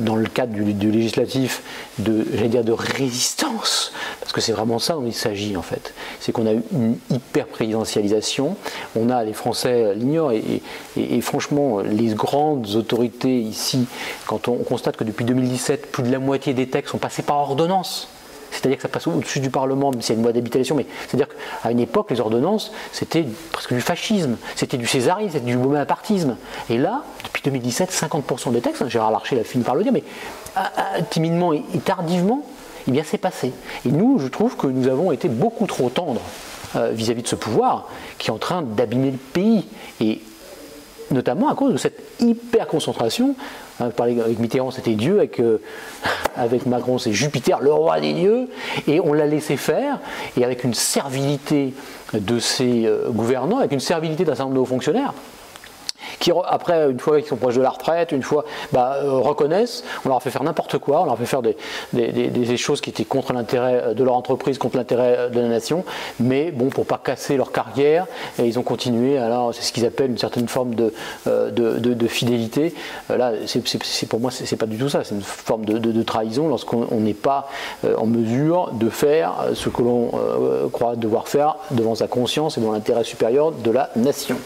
dans 0.00 0.16
le 0.16 0.26
cadre 0.26 0.52
du, 0.52 0.90
législatif 0.90 1.62
de, 1.98 2.24
dire, 2.48 2.64
de 2.64 2.72
résistance, 2.72 3.92
parce 4.20 4.32
que 4.32 4.40
c'est 4.40 4.52
vraiment 4.52 4.80
ça 4.80 4.94
dont 4.94 5.06
il 5.06 5.14
s'agit 5.14 5.56
en 5.56 5.62
fait. 5.62 5.94
C'est 6.26 6.32
qu'on 6.32 6.48
a 6.48 6.54
une 6.54 6.98
hyper 7.08 7.46
présidentialisation. 7.46 8.56
On 8.96 9.10
a 9.10 9.22
les 9.22 9.32
Français 9.32 9.94
l'ignorent 9.94 10.32
et 10.32 11.20
franchement, 11.20 11.82
les 11.82 12.14
grandes 12.14 12.74
autorités 12.74 13.38
ici 13.38 13.86
quand 14.26 14.48
on 14.48 14.56
constate 14.56 14.96
que 14.96 15.04
depuis 15.04 15.24
2017, 15.24 15.92
plus 15.92 16.02
de 16.02 16.10
la 16.10 16.18
moitié 16.18 16.52
des 16.52 16.66
textes 16.66 16.90
sont 16.90 16.98
passés 16.98 17.22
par 17.22 17.36
ordonnance, 17.36 18.08
c'est-à-dire 18.50 18.78
que 18.78 18.82
ça 18.82 18.88
passe 18.88 19.06
au-dessus 19.06 19.38
du 19.38 19.50
Parlement, 19.50 19.92
même 19.92 20.02
s'il 20.02 20.14
y 20.14 20.16
a 20.16 20.18
une 20.18 20.24
loi 20.24 20.32
d'habitation, 20.32 20.74
mais 20.74 20.86
c'est-à-dire 21.06 21.28
qu'à 21.28 21.70
une 21.70 21.78
époque, 21.78 22.10
les 22.10 22.20
ordonnances, 22.20 22.72
c'était 22.90 23.24
presque 23.52 23.72
du 23.72 23.80
fascisme, 23.80 24.36
c'était 24.56 24.78
du 24.78 24.86
césarisme, 24.86 25.30
c'était 25.32 25.46
du 25.46 25.56
bonapartisme. 25.56 26.36
Et 26.70 26.78
là, 26.78 27.04
depuis 27.22 27.42
2017, 27.44 27.92
50% 27.92 28.52
des 28.52 28.60
textes, 28.60 28.82
hein, 28.82 28.88
Gérard 28.88 29.12
Larcher 29.12 29.38
a 29.38 29.44
fini 29.44 29.62
par 29.62 29.76
le 29.76 29.84
dire, 29.84 29.92
mais 29.92 30.02
ah, 30.56 30.72
ah, 30.76 31.02
timidement 31.02 31.52
et, 31.52 31.62
tardivement, 31.84 32.42
eh 32.88 32.90
bien 32.90 33.02
c'est 33.04 33.18
passé. 33.18 33.52
Et 33.84 33.90
nous, 33.90 34.18
je 34.18 34.28
trouve 34.28 34.56
que 34.56 34.66
nous 34.66 34.88
avons 34.88 35.12
été 35.12 35.28
beaucoup 35.28 35.66
trop 35.66 35.88
tendres 35.88 36.22
euh, 36.76 36.90
vis-à-vis 36.92 37.22
de 37.22 37.28
ce 37.28 37.36
pouvoir 37.36 37.88
qui 38.18 38.28
est 38.28 38.32
en 38.32 38.38
train 38.38 38.62
d'abîmer 38.62 39.10
le 39.10 39.18
pays. 39.18 39.66
Et 40.00 40.20
notamment 41.10 41.48
à 41.48 41.54
cause 41.54 41.72
de 41.72 41.78
cette 41.78 42.00
hyper 42.20 42.66
concentration 42.66 43.34
Hein, 43.78 43.90
avec 43.98 44.38
Mitterrand, 44.38 44.70
c'était 44.70 44.94
Dieu, 44.94 45.18
avec, 45.18 45.38
euh, 45.38 45.60
avec 46.36 46.66
Macron, 46.66 46.98
c'est 46.98 47.12
Jupiter, 47.12 47.60
le 47.60 47.72
roi 47.72 48.00
des 48.00 48.14
dieux, 48.14 48.48
et 48.88 49.00
on 49.00 49.12
l'a 49.12 49.26
laissé 49.26 49.56
faire, 49.56 49.98
et 50.36 50.44
avec 50.44 50.64
une 50.64 50.72
servilité 50.72 51.74
de 52.14 52.38
ses 52.38 52.86
euh, 52.86 53.10
gouvernants, 53.10 53.58
avec 53.58 53.72
une 53.72 53.80
servilité 53.80 54.24
d'un 54.24 54.32
certain 54.32 54.44
nombre 54.44 54.56
de 54.56 54.60
hauts 54.60 54.64
fonctionnaires, 54.64 55.12
qui 56.18 56.32
après, 56.48 56.90
une 56.90 56.98
fois 56.98 57.18
qu'ils 57.20 57.28
sont 57.28 57.36
proches 57.36 57.56
de 57.56 57.62
la 57.62 57.70
retraite, 57.70 58.12
une 58.12 58.22
fois, 58.22 58.44
bah, 58.72 58.96
euh, 59.02 59.18
reconnaissent, 59.18 59.84
on 60.04 60.08
leur 60.08 60.22
fait 60.22 60.30
faire 60.30 60.42
n'importe 60.42 60.78
quoi, 60.78 61.02
on 61.02 61.06
leur 61.06 61.18
fait 61.18 61.26
faire 61.26 61.42
des, 61.42 62.56
choses 62.56 62.80
qui 62.80 62.90
étaient 62.90 63.04
contre 63.04 63.32
l'intérêt 63.32 63.94
de 63.94 64.04
leur 64.04 64.14
entreprise, 64.14 64.58
contre 64.58 64.76
l'intérêt 64.76 65.30
de 65.30 65.40
la 65.40 65.48
nation, 65.48 65.84
mais 66.20 66.50
bon, 66.50 66.68
pour 66.68 66.86
pas 66.86 67.00
casser 67.02 67.36
leur 67.36 67.52
carrière, 67.52 68.06
et 68.38 68.44
ils 68.44 68.58
ont 68.58 68.62
continué, 68.62 69.18
alors 69.18 69.54
c'est 69.54 69.62
ce 69.62 69.72
qu'ils 69.72 69.84
appellent 69.84 70.10
une 70.10 70.18
certaine 70.18 70.48
forme 70.48 70.74
de, 70.74 70.92
euh, 71.26 72.08
fidélité. 72.08 72.74
Euh, 73.10 73.16
là, 73.16 73.32
c'est, 73.46 74.08
pour 74.08 74.20
moi, 74.20 74.30
c'est, 74.30 74.56
pas 74.56 74.66
du 74.66 74.78
tout 74.78 74.88
ça, 74.88 75.04
c'est 75.04 75.14
une 75.14 75.22
forme 75.22 75.64
de, 75.64 76.02
trahison 76.02 76.48
lorsqu'on 76.48 77.00
n'est 77.00 77.14
pas 77.14 77.48
en 77.98 78.06
mesure 78.06 78.70
de 78.72 78.88
faire 78.88 79.34
ce 79.54 79.68
que 79.68 79.82
l'on 79.82 80.10
croit 80.70 80.94
devoir 80.94 81.26
faire 81.28 81.56
devant 81.72 81.94
sa 81.94 82.06
conscience 82.06 82.56
et 82.56 82.60
devant 82.60 82.72
l'intérêt 82.72 83.02
supérieur 83.02 83.52
de 83.52 83.70
la 83.70 83.90
nation. 83.96 84.36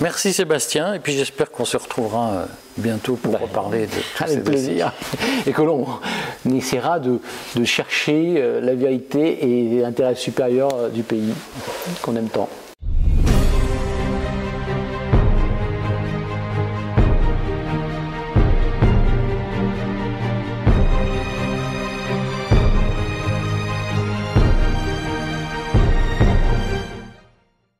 Merci 0.00 0.32
Sébastien, 0.32 0.94
et 0.94 1.00
puis 1.00 1.14
j'espère 1.14 1.50
qu'on 1.50 1.64
se 1.64 1.76
retrouvera 1.76 2.30
euh, 2.30 2.44
bientôt 2.76 3.16
pour 3.16 3.32
Bah, 3.32 3.40
reparler 3.42 3.86
de 3.86 3.92
tous 3.92 4.24
ces 4.26 4.32
Avec 4.32 4.44
plaisir. 4.44 4.92
Et 5.44 5.52
que 5.52 5.62
l'on 5.62 5.86
essaiera 6.54 7.00
de, 7.00 7.18
de 7.56 7.64
chercher 7.64 8.34
euh, 8.36 8.60
la 8.60 8.74
vérité 8.74 9.44
et 9.44 9.80
l'intérêt 9.80 10.14
supérieur 10.14 10.70
euh, 10.74 10.88
du 10.88 11.02
pays 11.02 11.34
qu'on 12.02 12.14
aime 12.14 12.28
tant. 12.28 12.48